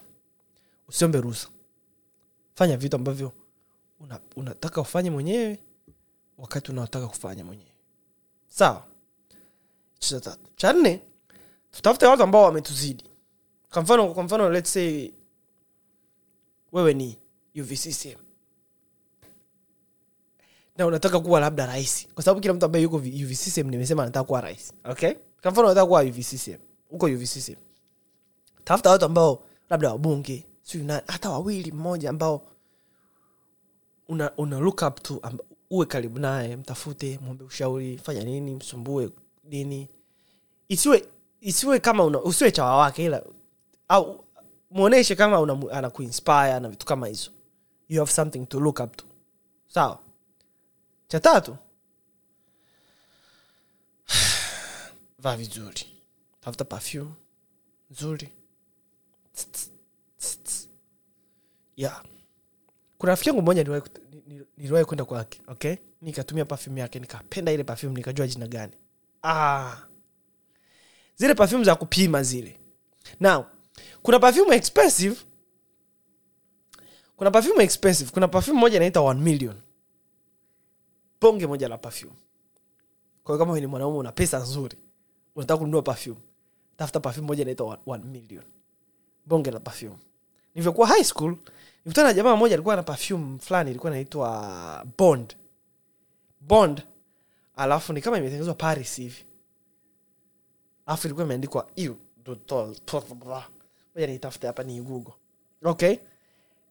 usiombe 0.88 1.20
ruhusa. 1.20 1.48
Fanya 2.54 2.76
vitu 2.76 2.96
ambavyo 2.96 3.32
una, 4.00 4.20
unataka 4.36 4.80
ufanye 4.80 5.10
mwenyewe 5.10 5.58
wakati 6.38 6.70
unaotaka 6.70 7.08
kufanya 7.08 7.44
mwenyewe. 7.44 7.72
Sawa. 8.48 8.84
Cha 9.98 10.36
cha 10.56 10.72
nne 10.72 11.00
tutafute 11.70 12.06
watu 12.06 12.22
ambao 12.22 12.42
wametuzidi. 12.42 13.04
Kwa 13.70 13.82
mfano 13.82 14.14
kwa 14.14 14.22
mfano 14.22 14.50
let's 14.50 14.72
say 14.72 15.10
wewe 16.72 16.94
ni 16.94 17.18
uvccm 17.60 18.18
na 20.76 20.86
unataka 20.86 21.20
kuwa 21.20 21.40
labda 21.40 21.66
rais. 21.66 22.08
Kwa 22.14 22.22
sababu 22.24 22.40
kila 22.40 22.54
mtu 22.54 22.66
ambaye 22.66 22.82
yuko 22.82 22.96
uvccm 22.96 23.70
nimesema 23.70 24.02
anataka 24.02 24.24
kuwa 24.24 24.40
rais. 24.40 24.72
Okay? 24.84 25.12
Kwa 25.42 25.50
mfano 25.50 25.66
unataka 25.66 25.86
kuwa 25.86 26.02
uvccm 26.02 26.58
huko 26.88 27.06
uvccm 27.06 27.54
tafuta 28.64 28.90
watu 28.90 29.04
ambao 29.04 29.44
labda 29.70 29.90
wabunge 29.92 30.46
sijui 30.62 30.88
hata 31.06 31.30
wawili 31.30 31.72
mmoja 31.72 32.10
ambao 32.10 32.46
una, 34.08 34.36
una 34.36 34.58
look 34.58 34.82
up 34.82 35.02
to 35.02 35.18
amba, 35.22 35.44
uwe 35.70 35.86
karibu 35.86 36.18
naye 36.18 36.56
mtafute 36.56 37.18
mwombe 37.22 37.44
ushauri 37.44 37.98
fanya 37.98 38.24
nini 38.24 38.54
msumbue 38.54 39.10
nini. 39.44 39.88
Isiwe 40.68 41.08
isiwe 41.40 41.80
kama 41.80 42.04
una, 42.04 42.20
usiwe 42.22 42.52
chawa 42.52 42.76
wake 42.76 43.04
ila 43.04 43.22
au 43.88 44.24
mwonyeshe 44.70 45.16
kama 45.16 45.40
una, 45.40 45.72
ana 45.72 45.90
kuinspire 45.90 46.60
na 46.60 46.68
vitu 46.68 46.86
kama 46.86 47.06
hizo. 47.06 47.30
You 47.88 47.98
have 48.00 48.12
something 48.12 48.46
to 48.46 48.60
look 48.60 48.80
up 48.80 48.96
to. 48.96 49.04
Sawa? 49.68 49.98
Cha 51.08 51.20
tatu 51.20 51.56
vaa 55.18 55.36
vizuri. 55.36 55.86
Tafuta 56.40 56.64
perfume 56.64 57.10
nzuri 57.90 58.32
Kuna 62.98 63.12
rafiki 63.12 63.28
yangu 63.28 63.42
mmoja 63.42 63.80
niliwahi 64.56 64.84
kwenda 64.84 65.04
kwake 65.04 65.42
okay? 65.46 65.76
Nikatumia 66.00 66.44
perfume 66.44 66.80
yake 66.80 66.98
nikapenda 66.98 67.52
ile 67.52 67.64
perfume 67.64 67.94
nikajua 67.94 68.26
jina 68.26 68.46
gani. 68.46 68.72
Ah. 69.22 69.76
zile 71.16 71.34
perfume 71.34 71.64
za 71.64 71.74
kupima 71.74 72.22
zile. 72.22 72.60
Now 73.20 73.44
kuna 74.02 74.18
perfume 74.18 74.56
expensive. 74.56 75.16
Kuna 77.16 77.30
perfume 77.30 77.64
expensive. 77.64 78.10
Kuna 78.10 78.28
perfume 78.28 78.60
moja 78.60 78.76
inaita 78.76 79.00
1 79.00 79.14
million. 79.14 79.56
Bonge 81.20 81.46
moja 81.46 81.68
la 81.68 81.78
perfume. 81.78 82.12
Kwa 83.24 83.38
kama 83.38 83.60
ni 83.60 83.66
mwanaume 83.66 83.98
una 83.98 84.12
pesa 84.12 84.38
nzuri 84.38 84.78
unataka 85.34 85.58
kununua 85.58 85.82
perfume 85.82 86.16
tafuta 86.76 87.00
perfume 87.00 87.26
moja 87.26 87.42
inaitwa 87.42 87.76
1 87.86 88.04
million 88.04 88.44
bonge 89.28 89.50
la 89.50 89.60
perfume. 89.60 89.96
Nilivyokuwa 90.54 90.86
high 90.86 91.04
school 91.04 91.36
nikutana 91.84 92.08
na 92.08 92.14
jamaa 92.14 92.36
mmoja 92.36 92.54
alikuwa 92.54 92.76
na 92.76 92.82
perfume 92.82 93.38
fulani 93.38 93.70
ilikuwa 93.70 93.92
inaitwa 93.92 94.86
bond. 94.98 95.36
Bond 96.40 96.82
alafu 97.56 97.92
ni 97.92 98.00
kama 98.00 98.18
imetengenezwa 98.18 98.54
paris 98.54 98.96
hivi. 98.96 99.24
Alafu 100.86 101.06
ilikuwa 101.06 101.24
imeandikwa 101.26 101.70
ngoja 103.94 104.06
niitafute 104.06 104.46
hapa 104.46 104.62
ni 104.62 104.80
google. 104.80 105.12
Okay? 105.64 105.96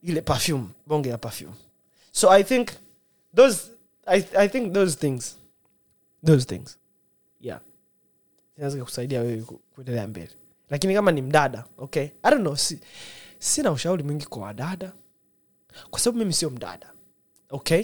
Ile 0.03 0.21
perfume 0.21 0.67
bonge 0.87 1.09
la 1.09 1.17
perfume. 1.17 1.53
So 2.11 2.31
i 2.31 2.43
think 2.43 2.69
those 3.35 3.71
I, 4.05 4.23
i 4.37 4.49
think 4.49 4.73
those 4.73 4.97
things 4.97 5.37
those 6.25 6.45
things 6.45 6.77
yeah. 7.41 7.61
Zinaweza 8.55 8.83
kusaidia 8.83 9.21
wewe 9.21 9.41
kuendelea 9.75 10.07
mbele 10.07 10.31
lakini 10.69 10.93
kama 10.93 11.11
ni 11.11 11.21
mdada 11.21 11.65
okay. 11.77 12.03
I 12.23 12.31
don't 12.31 12.41
know 12.41 12.55
si, 12.55 12.79
sina 13.39 13.71
ushauri 13.71 14.03
mwingi 14.03 14.25
kwa 14.25 14.41
wadada. 14.41 14.93
Kwa 15.89 15.99
sababu 15.99 16.19
mimi 16.19 16.33
sio 16.33 16.49
mdada 16.49 16.93
okay. 17.49 17.83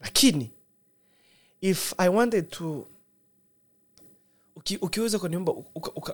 Lakini 0.00 0.52
if 1.60 1.94
i 1.98 2.08
wanted 2.08 2.50
to 2.50 2.88
uki, 4.56 4.76
ukiweza 4.76 5.18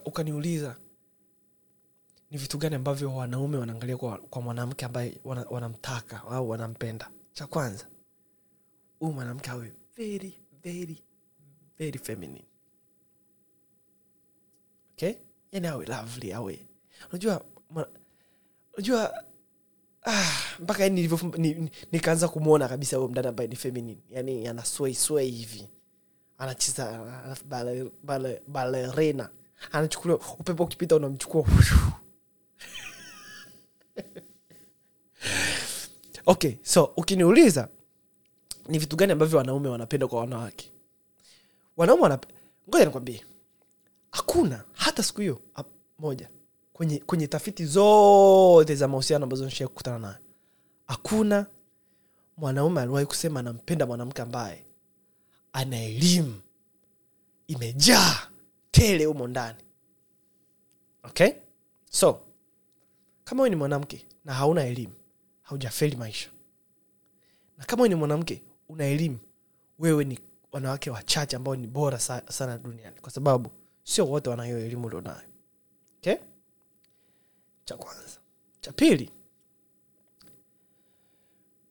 ukaniuliza 0.05 0.68
uka- 0.71 0.81
ni 2.31 2.39
vitu 2.39 2.59
gani 2.59 2.75
ambavyo 2.75 3.14
wanaume 3.14 3.59
wanaangalia 3.59 3.97
kwa, 3.97 4.18
kwa 4.18 4.43
mwanamke 4.43 4.85
ambaye 4.85 5.21
wana- 5.25 5.47
wanamtaka 5.51 6.23
au 6.25 6.49
wanampenda? 6.51 7.11
Cha 7.33 7.47
kwanza 7.47 7.87
huyu 8.99 9.12
mwanamke 9.12 9.51
awe 9.51 9.73
very 9.97 10.41
very 10.62 11.03
very 11.79 11.99
feminine. 11.99 12.45
Okay 14.93 15.14
yani 15.53 15.66
awe 15.66 15.86
lovely 15.86 16.32
awe. 16.32 16.66
Unajua 17.11 17.44
unajua 18.74 19.24
ah, 20.07 20.32
mpaka 20.61 20.82
yani 20.82 20.94
nilivyo 20.94 21.18
ni, 21.38 21.55
ni, 21.55 21.70
nikaanza 21.92 22.28
kumwona 22.28 22.68
kabisa 22.68 22.96
huyo 22.96 23.09
mdada 23.09 23.28
ambaye 23.28 23.48
ni 23.48 23.57
feminine. 23.57 24.01
Yani 24.11 24.46
ana 24.48 24.64
hivi. 25.22 25.68
Anacheza 26.38 26.88
alafu 27.24 27.44
bale- 27.44 27.90
bale- 28.03 28.42
anachukuliwa 29.72 30.20
upepo 30.38 30.64
ukipita 30.64 30.96
unamchukua. 30.96 31.46
Okay 36.26 36.55
so 36.62 36.84
ukiniuliza 36.96 37.68
ni 38.68 38.78
vitu 38.78 38.96
gani 38.96 39.12
ambavyo 39.12 39.38
wanaume 39.38 39.68
wanapenda 39.68 40.07
kwa 40.09 40.20
wanawake? 40.20 40.72
Wanaume 41.76 42.03
wanap... 42.03 42.26
ngoja 42.68 42.84
nikwambie 42.84 43.24
hakuna 44.11 44.65
hata 44.73 45.03
siku 45.03 45.21
hiyo 45.21 45.41
moja 45.99 46.31
kwenye 46.73 46.99
kwenye 46.99 47.27
tafiti 47.27 47.65
zote 47.67 48.75
za 48.75 48.89
mahusiano 48.89 49.25
ambazo 49.25 49.45
nishia 49.45 49.69
kukutana 49.69 49.99
nayo. 49.99 50.19
Hakuna 50.87 51.47
mwanaume 52.37 52.81
aliwahi 52.81 53.07
kusema 53.07 53.41
anampenda 53.41 53.87
mwanamke 53.87 54.23
ambaye 54.23 54.67
ana 55.53 55.83
elimu 55.85 56.41
imejaa 57.47 58.29
tele 58.71 59.05
humo 59.05 59.27
ndani. 59.29 59.59
Okay? 61.05 61.31
So 61.91 62.21
kama 63.25 63.43
wewe 63.43 63.51
ni 63.51 63.57
mwanamke 63.57 64.07
na 64.25 64.35
hauna 64.35 64.65
elimu 64.65 64.93
haujafeli 65.43 65.97
maisha. 65.97 66.31
Na 67.59 67.65
kama 67.65 67.83
wewe 67.83 67.89
ni 67.89 67.95
mwanamke 67.95 68.43
una 68.69 68.85
elimu 68.85 69.19
wewe 69.79 70.05
ni 70.05 70.19
wanawake 70.53 70.91
wachache 70.91 71.37
ambao 71.37 71.57
ni 71.57 71.67
bora 71.67 71.99
sa- 71.99 72.23
sana 72.33 72.59
duniani. 72.59 73.01
Kwa 73.01 73.11
sababu 73.11 73.51
sio 73.91 74.07
wote 74.07 74.30
wanahiyo 74.30 74.59
elimu 74.59 74.86
ulionayo. 74.86 75.22
Okay? 75.99 76.16
cha 77.64 77.76
kwanza. 77.76 78.18
Cha 78.61 78.72
pili 78.72 79.11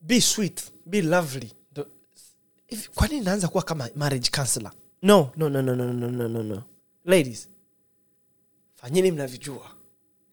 be 0.01 0.21
sweet 0.21 0.71
be 0.85 1.01
lovely. 1.01 1.53
Kwa 2.95 3.07
naanza 3.07 3.47
kuwa 3.47 3.63
kama 3.63 3.89
marriage 3.95 4.29
counselor? 4.35 4.71
No 5.01 5.31
no 5.35 5.49
no 5.49 5.61
no 5.61 5.75
no 5.75 5.93
no 5.93 6.09
no 6.11 6.27
no 6.27 6.43
no. 6.43 6.63
Ladies 7.05 7.49
fanyeni 8.75 9.11
mnavyojua. 9.11 9.71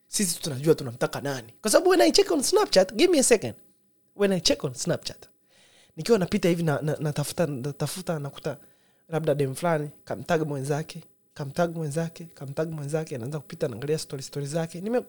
Sisi 0.08 0.40
tunajua 0.40 0.74
tunamtaka 0.74 1.20
nani. 1.20 1.52
Kwa 1.62 1.70
sababu 1.70 1.90
when 1.90 2.00
i 2.00 2.12
check 2.12 2.30
on 2.30 2.42
snapchat 2.42 2.94
give 2.94 3.12
me 3.12 3.18
a 3.18 3.22
second. 3.22 3.54
When 4.16 4.32
i 4.32 4.40
check 4.40 4.64
on 4.64 4.74
snapchat 4.74 5.28
nikiwa 5.96 6.18
napita 6.18 6.48
hivi 6.48 6.62
na, 6.62 6.80
na, 6.82 6.96
natafuta 7.00 7.46
natafuta 7.46 8.18
nakuta 8.18 8.56
labda 9.08 9.34
dem 9.34 9.54
fulani 9.54 9.90
kamtaga 10.04 10.44
mwenzake 10.44 11.04
kamtag 11.36 11.76
mwenzake 11.76 12.24
kamtag 12.24 12.70
mwenzake 12.72 13.14
anaanza 13.16 13.40
kupita 13.40 13.68
naangalia 13.68 13.98
story 13.98 14.22
story 14.22 14.46
zake. 14.46 14.80
Nime- 14.80 15.02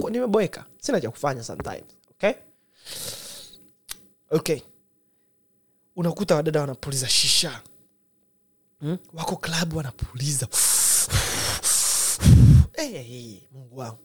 sina 0.81 1.01
cha 1.01 1.11
kufanya 1.11 1.43
sometimes 1.43 1.83
okay? 2.11 2.31
Okay. 4.29 4.59
Unakuta 5.95 6.35
wadada 6.35 6.61
wanapuliza 6.61 7.09
shisha. 7.09 7.61
Hmm? 8.79 8.97
wako 9.13 9.35
klabu 9.35 9.77
wanapuliza. 9.77 10.47
Hey, 12.73 13.03
hey, 13.03 13.39
mungu 13.51 13.77
wangu. 13.77 13.99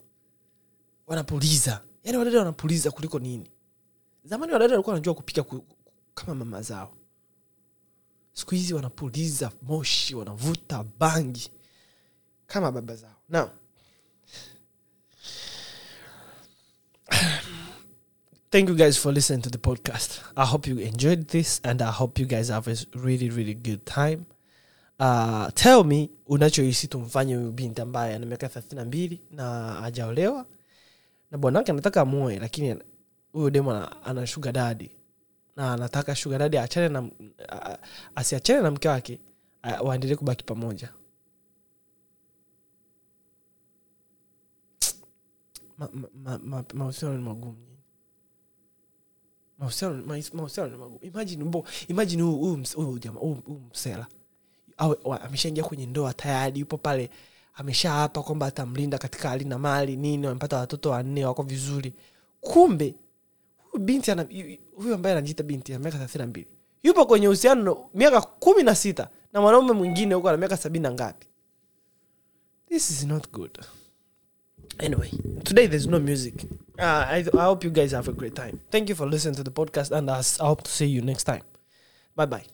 Wanapuliza. 1.07 1.81
Yaani 2.03 2.17
wadada 2.17 2.39
wanapuliza 2.39 2.91
kuliko 2.91 3.19
nini? 3.19 3.51
Zamani 4.23 4.53
wadada 4.53 4.73
walikuwa 4.73 4.93
wanajua 4.93 5.13
kupika 5.13 5.43
ku, 5.43 5.61
ku- 5.61 5.75
kama 6.15 6.35
mama 6.35 6.61
zao. 6.61 6.93
Siku 8.33 8.55
hizi 8.55 8.73
wanapuliza 8.73 9.51
moshi 9.61 10.15
wanavuta 10.15 10.83
bangi 10.99 11.51
kama 12.53 12.71
baba 12.71 12.95
zao. 12.95 13.09
Na 13.29 13.49
thank 18.51 18.69
you 18.69 18.75
guys 18.75 18.97
for 18.97 19.11
listening 19.11 19.41
to 19.41 19.49
the 19.49 19.57
podcast. 19.57 20.19
I 20.37 20.45
hope 20.45 20.67
you 20.69 20.77
enjoyed 20.79 21.27
this 21.27 21.59
and 21.63 21.81
i 21.81 21.91
hope 21.91 22.19
you 22.19 22.27
guys 22.27 22.49
have 22.49 22.67
a 22.67 22.75
really 22.93 23.29
really 23.29 23.53
good 23.55 23.85
time. 23.85 24.25
Uh, 24.99 25.49
tell 25.55 25.83
me 25.83 26.09
unachohisi 26.27 26.87
tumfanye 26.87 27.35
huyu 27.35 27.51
binti 27.51 27.81
ambaye 27.81 28.15
ana 28.15 28.25
miaka 28.25 28.49
thelathini 28.49 28.79
na 28.79 28.85
mbili 28.85 29.21
na 29.31 29.83
ajaolewa 29.83 30.45
na 31.31 31.37
bwanake 31.37 31.71
anataka 31.71 32.01
amoe 32.01 32.39
lakini 32.39 32.75
huyo 33.31 33.49
demo 33.49 33.87
ana, 34.05 34.27
shuga 34.27 34.51
dadi 34.51 34.91
na 35.55 35.73
anataka 35.73 36.15
shuga 36.15 36.37
dadi 36.37 36.57
asiachane 38.15 38.61
na 38.61 38.71
mke 38.71 38.87
wake 38.87 39.19
waendelee 39.83 40.15
kubaki 40.15 40.43
pamoja 40.43 40.89
Ma- 45.83 45.89
ma- 45.93 46.09
ma- 46.23 46.39
ma- 46.43 46.63
mahusiano 46.73 47.17
ni 47.17 47.23
magumu 47.23 47.57
msela. 53.71 54.07
Ameshaingia 55.21 55.63
kwenye 55.63 55.85
ndoa 55.85 56.13
tayari 56.13 56.59
yupo 56.59 56.77
pale 56.77 57.09
ameshaapa 57.53 58.23
kwamba 58.23 58.45
atamlinda 58.45 58.97
katika 58.97 59.29
hali 59.29 59.45
na 59.45 59.57
mali 59.59 59.97
nini 59.97 60.27
wamepata 60.27 60.57
watoto 60.57 60.89
wanne 60.89 61.25
wako 61.25 61.43
vizuri. 61.43 61.93
Kumbe 62.41 62.95
huyu 63.57 63.83
binti 63.83 64.11
huyu 64.75 64.93
ambaye 64.95 65.15
anajiita 65.15 65.43
binti 65.43 65.73
ana 65.73 65.79
miaka 65.81 65.97
thelathini 65.97 66.21
na 66.21 66.27
mbili 66.27 66.47
yupo 66.83 67.05
kwenye 67.05 67.27
uhusiano 67.27 67.89
miaka 67.93 68.21
kumi 68.21 68.63
na 68.63 68.75
sita 68.75 69.09
na 69.33 69.41
mwanaume 69.41 69.71
mwingine 69.71 70.15
huko 70.15 70.29
ana 70.29 70.37
miaka 70.37 70.57
sabini 70.57 70.83
na 70.83 70.91
ngapi? 70.91 71.27
This 72.69 72.89
is 72.89 73.03
not 73.03 73.31
good 73.31 73.59
anyway 74.79 75.09
today 75.43 75.67
there's 75.67 75.87
no 75.87 75.99
music. 75.99 76.45
Uh, 76.79 77.05
I, 77.07 77.25
i 77.37 77.43
hope 77.43 77.63
you 77.63 77.69
guys 77.69 77.91
have 77.91 78.07
a 78.07 78.13
great 78.13 78.35
time. 78.35 78.59
Thank 78.71 78.89
you 78.89 78.95
for 78.95 79.05
listening 79.07 79.35
to 79.35 79.43
the 79.43 79.51
podcast 79.51 79.91
and 79.91 80.09
I, 80.09 80.19
I 80.43 80.47
hope 80.47 80.63
to 80.63 80.71
see 80.71 80.87
you 80.87 81.01
next 81.01 81.25
time. 81.25 81.43
Bye 82.15 82.25
bye 82.25 82.52